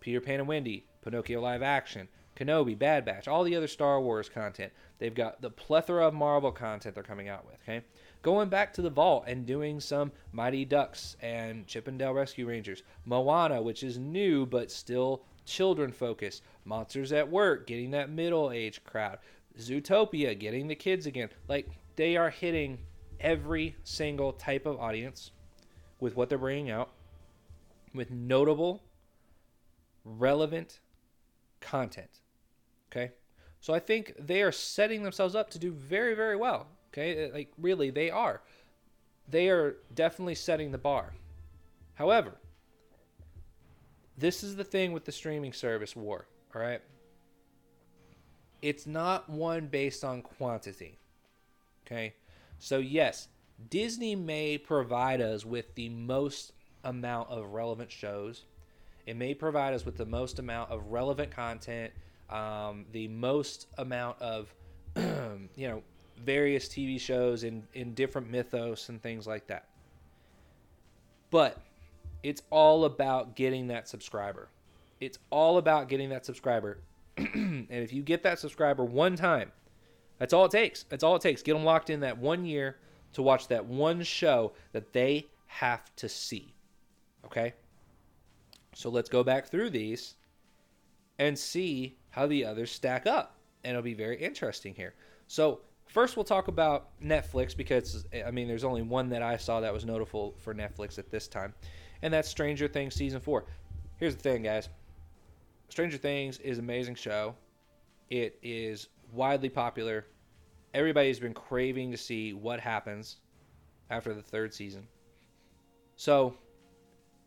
Peter 0.00 0.20
Pan 0.20 0.40
and 0.40 0.48
Wendy, 0.48 0.86
Pinocchio 1.02 1.40
live 1.40 1.62
action, 1.62 2.08
Kenobi, 2.36 2.78
Bad 2.78 3.04
Batch, 3.04 3.28
all 3.28 3.44
the 3.44 3.56
other 3.56 3.68
Star 3.68 4.00
Wars 4.00 4.28
content. 4.28 4.72
They've 4.98 5.14
got 5.14 5.42
the 5.42 5.50
plethora 5.50 6.06
of 6.06 6.14
Marvel 6.14 6.52
content 6.52 6.94
they're 6.94 7.04
coming 7.04 7.28
out 7.28 7.44
with, 7.44 7.60
okay? 7.62 7.84
Going 8.22 8.48
back 8.48 8.72
to 8.74 8.82
the 8.82 8.90
vault 8.90 9.24
and 9.26 9.44
doing 9.44 9.80
some 9.80 10.12
Mighty 10.32 10.64
Ducks 10.64 11.16
and 11.20 11.66
Chip 11.66 11.88
'n 11.88 11.98
Dale 11.98 12.14
Rescue 12.14 12.46
Rangers, 12.46 12.82
Moana, 13.04 13.60
which 13.60 13.82
is 13.82 13.98
new 13.98 14.46
but 14.46 14.70
still 14.70 15.24
children 15.44 15.92
focus. 15.92 16.42
Monsters 16.64 17.12
at 17.12 17.28
Work, 17.28 17.66
getting 17.66 17.90
that 17.92 18.10
middle 18.10 18.50
age 18.50 18.82
crowd. 18.84 19.18
Zootopia, 19.58 20.38
getting 20.38 20.68
the 20.68 20.74
kids 20.74 21.06
again. 21.06 21.28
Like 21.48 21.68
they 21.96 22.16
are 22.16 22.30
hitting 22.30 22.78
every 23.20 23.76
single 23.84 24.32
type 24.32 24.66
of 24.66 24.80
audience 24.80 25.30
with 26.00 26.16
what 26.16 26.28
they're 26.28 26.38
bringing 26.38 26.70
out 26.70 26.90
with 27.94 28.10
notable, 28.10 28.82
relevant 30.04 30.80
content. 31.60 32.20
Okay? 32.90 33.12
So 33.60 33.72
I 33.72 33.78
think 33.78 34.14
they 34.18 34.42
are 34.42 34.52
setting 34.52 35.02
themselves 35.02 35.34
up 35.34 35.50
to 35.50 35.58
do 35.58 35.70
very, 35.70 36.14
very 36.14 36.36
well. 36.36 36.66
Okay? 36.92 37.26
Uh, 37.26 37.32
like, 37.32 37.52
really, 37.58 37.90
they 37.90 38.10
are. 38.10 38.42
They 39.28 39.48
are 39.48 39.76
definitely 39.94 40.34
setting 40.34 40.72
the 40.72 40.78
bar. 40.78 41.14
However, 41.94 42.34
this 44.22 44.44
is 44.44 44.54
the 44.54 44.62
thing 44.62 44.92
with 44.92 45.04
the 45.04 45.10
streaming 45.10 45.52
service 45.52 45.96
war, 45.96 46.26
all 46.54 46.62
right? 46.62 46.80
It's 48.62 48.86
not 48.86 49.28
one 49.28 49.66
based 49.66 50.04
on 50.04 50.22
quantity. 50.22 50.96
Okay? 51.84 52.14
So, 52.60 52.78
yes, 52.78 53.26
Disney 53.68 54.14
may 54.14 54.58
provide 54.58 55.20
us 55.20 55.44
with 55.44 55.74
the 55.74 55.88
most 55.88 56.52
amount 56.84 57.30
of 57.30 57.52
relevant 57.52 57.90
shows. 57.90 58.44
It 59.06 59.16
may 59.16 59.34
provide 59.34 59.74
us 59.74 59.84
with 59.84 59.96
the 59.96 60.06
most 60.06 60.38
amount 60.38 60.70
of 60.70 60.92
relevant 60.92 61.32
content, 61.32 61.92
um, 62.30 62.86
the 62.92 63.08
most 63.08 63.66
amount 63.76 64.22
of, 64.22 64.54
you 64.96 65.66
know, 65.66 65.82
various 66.24 66.68
TV 66.68 67.00
shows 67.00 67.42
in, 67.42 67.64
in 67.74 67.92
different 67.94 68.30
mythos 68.30 68.88
and 68.88 69.02
things 69.02 69.26
like 69.26 69.48
that. 69.48 69.66
But 71.32 71.58
it's 72.22 72.42
all 72.50 72.84
about 72.84 73.36
getting 73.36 73.68
that 73.68 73.88
subscriber. 73.88 74.48
It's 75.00 75.18
all 75.30 75.58
about 75.58 75.88
getting 75.88 76.10
that 76.10 76.24
subscriber. 76.24 76.78
and 77.16 77.66
if 77.68 77.92
you 77.92 78.02
get 78.02 78.22
that 78.22 78.38
subscriber 78.38 78.84
one 78.84 79.16
time, 79.16 79.50
that's 80.18 80.32
all 80.32 80.44
it 80.44 80.52
takes. 80.52 80.84
That's 80.84 81.02
all 81.02 81.16
it 81.16 81.22
takes. 81.22 81.42
Get 81.42 81.54
them 81.54 81.64
locked 81.64 81.90
in 81.90 82.00
that 82.00 82.18
one 82.18 82.44
year 82.44 82.76
to 83.14 83.22
watch 83.22 83.48
that 83.48 83.66
one 83.66 84.02
show 84.02 84.52
that 84.72 84.92
they 84.92 85.28
have 85.46 85.94
to 85.96 86.08
see. 86.08 86.54
Okay? 87.24 87.54
So 88.74 88.88
let's 88.88 89.08
go 89.08 89.24
back 89.24 89.48
through 89.48 89.70
these 89.70 90.14
and 91.18 91.38
see 91.38 91.98
how 92.10 92.26
the 92.26 92.44
others 92.44 92.70
stack 92.70 93.06
up. 93.06 93.36
And 93.64 93.72
it'll 93.72 93.82
be 93.82 93.94
very 93.94 94.16
interesting 94.16 94.74
here. 94.74 94.94
So, 95.28 95.60
first 95.86 96.16
we'll 96.16 96.24
talk 96.24 96.48
about 96.48 96.88
Netflix 97.00 97.56
because, 97.56 98.06
I 98.26 98.30
mean, 98.30 98.48
there's 98.48 98.64
only 98.64 98.82
one 98.82 99.08
that 99.10 99.22
I 99.22 99.36
saw 99.36 99.60
that 99.60 99.72
was 99.72 99.84
notable 99.84 100.34
for 100.38 100.54
Netflix 100.54 100.98
at 100.98 101.10
this 101.10 101.28
time 101.28 101.54
and 102.02 102.12
that's 102.12 102.28
Stranger 102.28 102.68
Things 102.68 102.94
season 102.94 103.20
four. 103.20 103.44
Here's 103.98 104.16
the 104.16 104.22
thing, 104.22 104.42
guys. 104.42 104.68
Stranger 105.68 105.96
Things 105.96 106.38
is 106.38 106.58
an 106.58 106.64
amazing 106.64 106.96
show. 106.96 107.34
It 108.10 108.38
is 108.42 108.88
widely 109.12 109.48
popular. 109.48 110.06
Everybody's 110.74 111.20
been 111.20 111.34
craving 111.34 111.90
to 111.90 111.96
see 111.96 112.32
what 112.32 112.60
happens 112.60 113.16
after 113.90 114.12
the 114.14 114.22
third 114.22 114.52
season. 114.52 114.86
So, 115.96 116.34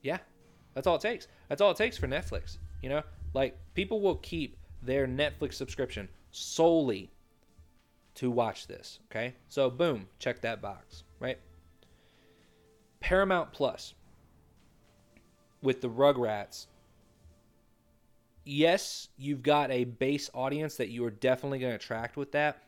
yeah, 0.02 0.18
that's 0.74 0.88
all 0.88 0.96
it 0.96 1.02
takes. 1.02 1.28
That's 1.48 1.62
all 1.62 1.72
it 1.72 1.78
takes 1.78 1.98
for 1.98 2.08
Netflix. 2.08 2.58
You 2.82 2.90
know, 2.90 3.02
like 3.34 3.58
people 3.74 4.02
will 4.02 4.18
keep 4.18 4.58
their 4.82 5.08
Netflix 5.08 5.54
subscription 5.54 6.10
solely 6.32 7.10
to 8.16 8.30
watch 8.30 8.68
this. 8.68 9.00
Okay, 9.12 9.34
so 9.48 9.70
boom, 9.70 10.08
check 10.20 10.42
that 10.42 10.62
box, 10.62 11.04
right? 11.20 11.40
Paramount 13.00 13.52
Plus 13.52 13.94
with 15.66 15.82
the 15.82 15.90
Rugrats, 15.90 16.68
yes, 18.46 19.10
you've 19.18 19.44
got 19.44 19.72
a 19.72 19.84
base 19.84 20.30
audience 20.34 20.78
that 20.78 20.90
you 20.90 21.04
are 21.04 21.12
definitely 21.12 21.60
going 21.60 21.72
to 21.72 21.76
attract 21.76 22.16
with 22.16 22.32
that, 22.34 22.64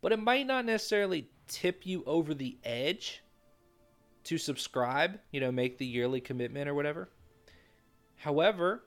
but 0.00 0.12
it 0.12 0.20
might 0.20 0.46
not 0.46 0.64
necessarily 0.64 1.28
tip 1.48 1.86
you 1.86 2.04
over 2.06 2.34
the 2.34 2.58
edge 2.62 3.22
to 4.24 4.38
subscribe, 4.38 5.18
you 5.32 5.40
know, 5.40 5.50
make 5.50 5.78
the 5.78 5.86
yearly 5.86 6.20
commitment 6.20 6.68
or 6.68 6.74
whatever. 6.74 7.08
However, 8.16 8.84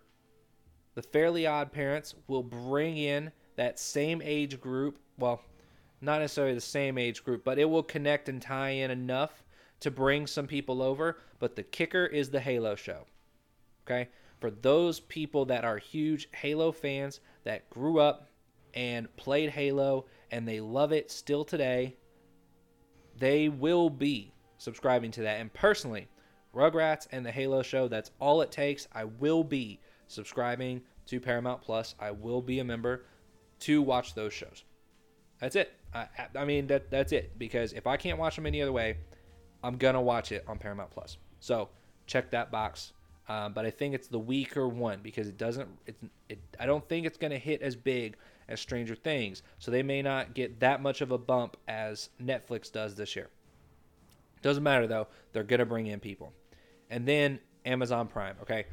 the 0.94 1.02
Fairly 1.02 1.46
Odd 1.46 1.74
Parents 1.74 2.16
will 2.28 2.44
bring 2.44 2.98
in 2.98 3.32
that 3.58 3.80
same 3.80 4.22
age 4.24 4.62
group. 4.62 4.98
Well, 5.18 5.42
not 6.00 6.22
necessarily 6.22 6.54
the 6.54 6.62
same 6.62 6.98
age 6.98 7.24
group, 7.24 7.44
but 7.44 7.60
it 7.60 7.70
will 7.70 7.84
connect 7.84 8.30
and 8.30 8.42
tie 8.42 8.70
in 8.70 8.92
enough 8.92 9.44
to 9.82 9.92
bring 9.92 10.26
some 10.26 10.48
people 10.48 10.82
over. 10.82 11.18
But 11.40 11.56
the 11.56 11.64
kicker 11.64 12.06
is 12.06 12.30
the 12.30 12.40
Halo 12.40 12.76
show. 12.76 13.06
Okay? 13.86 14.10
For 14.40 14.52
those 14.52 15.00
people 15.00 15.46
that 15.46 15.64
are 15.64 15.78
huge 15.78 16.28
Halo 16.34 16.72
fans 16.72 17.20
that 17.44 17.70
grew 17.70 18.00
up 18.00 18.30
and 18.74 19.14
played 19.16 19.50
Halo 19.50 20.06
and 20.32 20.48
they 20.48 20.60
love 20.60 20.92
it 20.92 21.10
still 21.10 21.46
today, 21.46 21.96
they 23.18 23.50
will 23.50 23.90
be 23.90 24.34
subscribing 24.58 25.12
to 25.12 25.22
that. 25.22 25.40
And 25.40 25.54
personally, 25.54 26.08
Rugrats 26.54 27.08
and 27.12 27.26
the 27.26 27.32
Halo 27.32 27.62
show, 27.62 27.88
that's 27.88 28.12
all 28.20 28.42
it 28.42 28.52
takes. 28.52 28.88
I 28.94 29.06
will 29.06 29.44
be 29.44 29.80
subscribing 30.08 30.82
to 31.08 31.20
Paramount 31.20 31.62
Plus. 31.62 31.96
I 32.00 32.12
will 32.12 32.42
be 32.42 32.60
a 32.60 32.64
member 32.64 33.06
to 33.60 33.82
watch 33.82 34.16
those 34.16 34.34
shows. 34.34 34.64
That's 35.40 35.56
it. 35.56 35.74
I, 35.94 36.08
I 36.36 36.46
mean 36.46 36.68
that 36.68 36.90
that's 36.90 37.12
it 37.12 37.38
because 37.38 37.74
if 37.74 37.88
I 37.88 37.98
can't 37.98 38.18
watch 38.18 38.36
them 38.36 38.46
any 38.46 38.62
other 38.62 38.72
way, 38.72 38.98
I'm 39.64 39.78
gonna 39.78 40.02
watch 40.02 40.32
it 40.32 40.44
on 40.48 40.58
Paramount 40.58 40.92
Plus. 40.92 41.18
So 41.40 41.70
check 42.06 42.32
that 42.32 42.52
box. 42.52 42.94
Um, 43.28 43.54
but 43.54 43.66
I 43.66 43.72
think 43.72 43.96
it's 43.96 44.08
the 44.08 44.20
weaker 44.20 44.68
one 44.68 45.00
because 45.02 45.28
it 45.28 45.38
doesn't. 45.38 45.68
It, 45.88 45.96
it 46.30 46.40
I 46.60 46.66
don't 46.66 46.88
think 46.88 47.06
it's 47.06 47.18
gonna 47.18 47.38
hit 47.38 47.62
as 47.62 47.76
big 47.76 48.18
as 48.48 48.60
Stranger 48.60 48.96
Things, 48.96 49.42
so 49.58 49.72
they 49.72 49.84
may 49.84 50.02
not 50.02 50.34
get 50.36 50.60
that 50.60 50.82
much 50.82 51.02
of 51.02 51.12
a 51.12 51.18
bump 51.18 51.58
as 51.68 52.10
Netflix 52.22 52.72
does 52.72 52.96
this 52.96 53.16
year. 53.16 53.30
Doesn't 54.42 54.64
matter 54.64 54.86
though; 54.86 55.08
they're 55.34 55.44
gonna 55.44 55.66
bring 55.66 55.88
in 55.88 56.00
people, 56.00 56.34
and 56.90 57.08
then 57.08 57.40
Amazon 57.66 58.08
Prime. 58.08 58.36
Okay, 58.44 58.66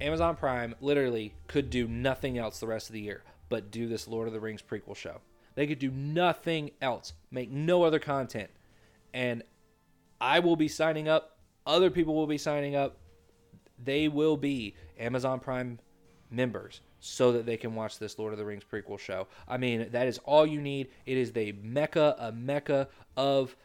Amazon 0.00 0.36
Prime 0.36 0.74
literally 0.80 1.34
could 1.46 1.68
do 1.68 1.86
nothing 1.86 2.38
else 2.38 2.60
the 2.60 2.66
rest 2.66 2.88
of 2.88 2.94
the 2.94 3.00
year 3.00 3.22
but 3.48 3.70
do 3.70 3.88
this 3.88 4.08
Lord 4.08 4.26
of 4.26 4.34
the 4.34 4.40
Rings 4.40 4.62
prequel 4.62 4.96
show. 4.96 5.20
They 5.54 5.66
could 5.66 5.78
do 5.78 5.90
nothing 5.90 6.70
else, 6.80 7.14
make 7.30 7.50
no 7.50 7.82
other 7.82 7.98
content. 7.98 8.50
And 9.12 9.42
I 10.20 10.40
will 10.40 10.56
be 10.56 10.68
signing 10.68 11.08
up, 11.08 11.38
other 11.66 11.90
people 11.90 12.14
will 12.14 12.26
be 12.26 12.38
signing 12.38 12.76
up. 12.76 12.96
They 13.84 14.08
will 14.08 14.36
be 14.36 14.74
Amazon 14.98 15.40
Prime 15.40 15.78
members 16.30 16.80
so 17.00 17.32
that 17.32 17.46
they 17.46 17.56
can 17.56 17.74
watch 17.74 17.98
this 17.98 18.18
Lord 18.18 18.32
of 18.32 18.38
the 18.38 18.44
Rings 18.44 18.64
prequel 18.70 18.98
show. 18.98 19.28
I 19.46 19.56
mean, 19.56 19.88
that 19.92 20.06
is 20.06 20.18
all 20.24 20.46
you 20.46 20.60
need. 20.60 20.88
It 21.06 21.16
is 21.16 21.32
the 21.32 21.52
mecca, 21.62 22.16
a 22.18 22.32
mecca 22.32 22.88
of 23.16 23.56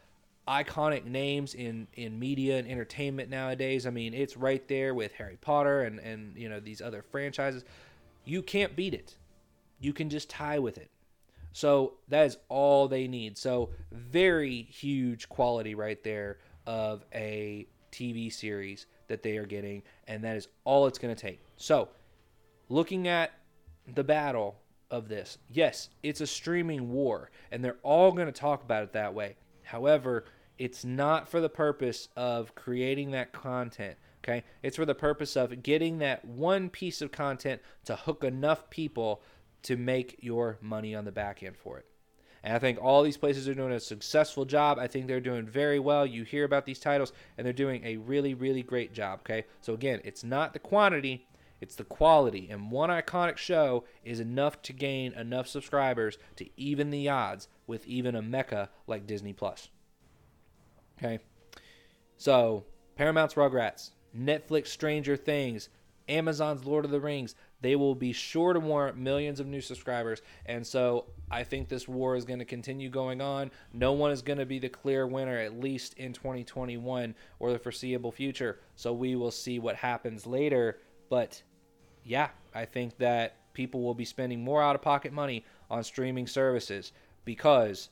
iconic 0.46 1.04
names 1.04 1.54
in 1.54 1.86
in 1.94 2.18
media 2.18 2.58
and 2.58 2.68
entertainment 2.68 3.30
nowadays. 3.30 3.86
I 3.86 3.90
mean, 3.90 4.14
it's 4.14 4.36
right 4.36 4.66
there 4.68 4.94
with 4.94 5.12
Harry 5.12 5.38
Potter 5.40 5.82
and 5.82 5.98
and 5.98 6.36
you 6.36 6.48
know 6.48 6.60
these 6.60 6.80
other 6.80 7.02
franchises. 7.02 7.64
You 8.24 8.42
can't 8.42 8.74
beat 8.76 8.94
it. 8.94 9.16
You 9.80 9.92
can 9.92 10.08
just 10.08 10.30
tie 10.30 10.58
with 10.58 10.78
it. 10.78 10.90
So 11.52 11.94
that 12.08 12.26
is 12.26 12.36
all 12.48 12.88
they 12.88 13.06
need. 13.06 13.38
So 13.38 13.70
very 13.92 14.62
huge 14.62 15.28
quality 15.28 15.74
right 15.74 16.02
there 16.02 16.38
of 16.66 17.04
a 17.14 17.66
TV 17.92 18.32
series 18.32 18.86
that 19.08 19.22
they 19.22 19.36
are 19.36 19.46
getting 19.46 19.82
and 20.06 20.22
that 20.24 20.36
is 20.36 20.48
all 20.64 20.86
it's 20.86 20.98
going 20.98 21.14
to 21.14 21.20
take. 21.20 21.40
So, 21.56 21.88
looking 22.68 23.08
at 23.08 23.32
the 23.86 24.04
battle 24.04 24.56
of 24.90 25.08
this. 25.08 25.38
Yes, 25.50 25.90
it's 26.02 26.20
a 26.20 26.26
streaming 26.26 26.90
war 26.92 27.30
and 27.50 27.64
they're 27.64 27.78
all 27.82 28.12
going 28.12 28.26
to 28.26 28.32
talk 28.32 28.62
about 28.62 28.82
it 28.82 28.92
that 28.92 29.14
way. 29.14 29.36
However, 29.62 30.24
it's 30.58 30.84
not 30.84 31.28
for 31.28 31.40
the 31.40 31.48
purpose 31.48 32.08
of 32.16 32.54
creating 32.54 33.10
that 33.10 33.32
content. 33.32 33.96
Okay, 34.22 34.44
it's 34.62 34.76
for 34.76 34.86
the 34.86 34.94
purpose 34.94 35.36
of 35.36 35.62
getting 35.62 35.98
that 35.98 36.24
one 36.24 36.70
piece 36.70 37.02
of 37.02 37.12
content 37.12 37.60
to 37.84 37.96
hook 37.96 38.24
enough 38.24 38.70
people 38.70 39.20
to 39.62 39.76
make 39.76 40.16
your 40.20 40.58
money 40.62 40.94
on 40.94 41.04
the 41.04 41.12
back 41.12 41.42
end 41.42 41.56
for 41.56 41.78
it. 41.78 41.86
And 42.44 42.54
I 42.54 42.58
think 42.58 42.78
all 42.80 43.02
these 43.02 43.16
places 43.16 43.48
are 43.48 43.54
doing 43.54 43.72
a 43.72 43.80
successful 43.80 44.44
job. 44.44 44.78
I 44.78 44.86
think 44.86 45.06
they're 45.06 45.18
doing 45.18 45.46
very 45.46 45.78
well. 45.78 46.04
You 46.04 46.24
hear 46.24 46.44
about 46.44 46.66
these 46.66 46.78
titles, 46.78 47.14
and 47.38 47.44
they're 47.44 47.54
doing 47.54 47.82
a 47.84 47.96
really, 47.96 48.34
really 48.34 48.62
great 48.62 48.92
job. 48.92 49.20
Okay, 49.20 49.46
so 49.62 49.72
again, 49.72 50.02
it's 50.04 50.22
not 50.22 50.52
the 50.52 50.58
quantity, 50.58 51.26
it's 51.62 51.74
the 51.74 51.84
quality. 51.84 52.48
And 52.50 52.70
one 52.70 52.90
iconic 52.90 53.38
show 53.38 53.84
is 54.04 54.20
enough 54.20 54.60
to 54.62 54.74
gain 54.74 55.14
enough 55.14 55.48
subscribers 55.48 56.18
to 56.36 56.46
even 56.58 56.90
the 56.90 57.08
odds 57.08 57.48
with 57.66 57.86
even 57.86 58.14
a 58.14 58.20
mecca 58.20 58.68
like 58.86 59.06
Disney 59.06 59.32
Plus. 59.32 59.70
Okay. 60.98 61.20
So, 62.18 62.66
Paramount's 62.94 63.34
Rugrats, 63.34 63.92
Netflix 64.16 64.66
Stranger 64.66 65.16
Things, 65.16 65.70
Amazon's 66.10 66.66
Lord 66.66 66.84
of 66.84 66.90
the 66.90 67.00
Rings, 67.00 67.34
they 67.60 67.76
will 67.76 67.94
be 67.94 68.12
sure 68.12 68.52
to 68.52 68.60
warrant 68.60 68.96
millions 68.96 69.40
of 69.40 69.46
new 69.46 69.60
subscribers. 69.60 70.20
And 70.46 70.66
so 70.66 71.06
I 71.30 71.44
think 71.44 71.68
this 71.68 71.88
war 71.88 72.16
is 72.16 72.24
going 72.24 72.38
to 72.38 72.44
continue 72.44 72.90
going 72.90 73.20
on. 73.20 73.50
No 73.72 73.92
one 73.92 74.10
is 74.10 74.22
going 74.22 74.38
to 74.38 74.46
be 74.46 74.58
the 74.58 74.68
clear 74.68 75.06
winner, 75.06 75.38
at 75.38 75.58
least 75.58 75.94
in 75.94 76.12
2021 76.12 77.14
or 77.38 77.52
the 77.52 77.58
foreseeable 77.58 78.12
future. 78.12 78.60
So 78.76 78.92
we 78.92 79.16
will 79.16 79.30
see 79.30 79.58
what 79.58 79.76
happens 79.76 80.26
later. 80.26 80.78
But 81.08 81.42
yeah, 82.04 82.28
I 82.54 82.66
think 82.66 82.98
that 82.98 83.36
people 83.54 83.82
will 83.82 83.94
be 83.94 84.04
spending 84.04 84.44
more 84.44 84.62
out 84.62 84.74
of 84.74 84.82
pocket 84.82 85.12
money 85.12 85.44
on 85.70 85.82
streaming 85.82 86.26
services 86.26 86.92
because 87.24 87.88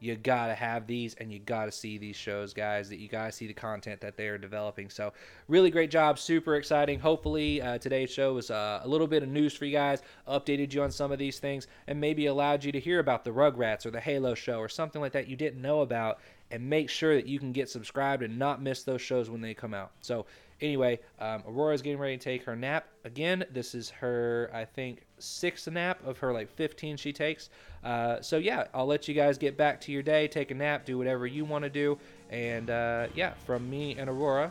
you 0.00 0.16
gotta 0.16 0.54
have 0.54 0.86
these 0.86 1.14
and 1.14 1.32
you 1.32 1.38
gotta 1.38 1.72
see 1.72 1.98
these 1.98 2.16
shows 2.16 2.54
guys 2.54 2.88
that 2.88 2.98
you 2.98 3.08
gotta 3.08 3.32
see 3.32 3.46
the 3.46 3.54
content 3.54 4.00
that 4.00 4.16
they 4.16 4.28
are 4.28 4.38
developing. 4.38 4.88
So 4.90 5.12
really 5.48 5.70
great 5.70 5.90
job 5.90 6.18
super 6.18 6.56
exciting. 6.56 7.00
Hopefully 7.00 7.60
uh, 7.60 7.78
today's 7.78 8.10
show 8.10 8.34
was 8.34 8.50
uh, 8.50 8.80
a 8.82 8.88
little 8.88 9.06
bit 9.06 9.22
of 9.22 9.28
news 9.28 9.54
for 9.54 9.64
you 9.64 9.72
guys 9.72 10.02
updated 10.28 10.72
you 10.72 10.82
on 10.82 10.90
some 10.90 11.12
of 11.12 11.18
these 11.18 11.38
things 11.38 11.66
and 11.86 12.00
maybe 12.00 12.26
allowed 12.26 12.64
you 12.64 12.72
to 12.72 12.80
hear 12.80 13.00
about 13.00 13.24
the 13.24 13.30
rugrats 13.30 13.86
or 13.86 13.90
the 13.90 14.00
halo 14.00 14.34
show 14.34 14.58
or 14.58 14.68
something 14.68 15.00
like 15.00 15.12
that 15.12 15.28
you 15.28 15.36
didn't 15.36 15.60
know 15.60 15.80
about 15.80 16.20
and 16.50 16.68
make 16.68 16.88
sure 16.88 17.14
that 17.14 17.26
you 17.26 17.38
can 17.38 17.52
get 17.52 17.68
subscribed 17.68 18.22
and 18.22 18.38
not 18.38 18.62
miss 18.62 18.82
those 18.82 19.02
shows 19.02 19.28
when 19.28 19.40
they 19.40 19.52
come 19.52 19.74
out. 19.74 19.90
So 20.00 20.26
Anyway, 20.60 20.98
um, 21.20 21.42
Aurora's 21.46 21.82
getting 21.82 21.98
ready 21.98 22.16
to 22.16 22.22
take 22.22 22.42
her 22.44 22.56
nap 22.56 22.86
again. 23.04 23.44
This 23.50 23.74
is 23.74 23.90
her, 23.90 24.50
I 24.52 24.64
think, 24.64 25.06
sixth 25.18 25.68
nap 25.70 26.04
of 26.04 26.18
her 26.18 26.32
like 26.32 26.50
15 26.50 26.96
she 26.96 27.12
takes. 27.12 27.50
Uh, 27.84 28.20
so 28.20 28.38
yeah, 28.38 28.64
I'll 28.74 28.86
let 28.86 29.06
you 29.06 29.14
guys 29.14 29.38
get 29.38 29.56
back 29.56 29.80
to 29.82 29.92
your 29.92 30.02
day, 30.02 30.26
take 30.26 30.50
a 30.50 30.54
nap, 30.54 30.84
do 30.84 30.98
whatever 30.98 31.26
you 31.26 31.44
want 31.44 31.62
to 31.62 31.70
do, 31.70 31.98
and 32.30 32.70
uh, 32.70 33.06
yeah, 33.14 33.34
from 33.46 33.70
me 33.70 33.96
and 33.98 34.10
Aurora, 34.10 34.50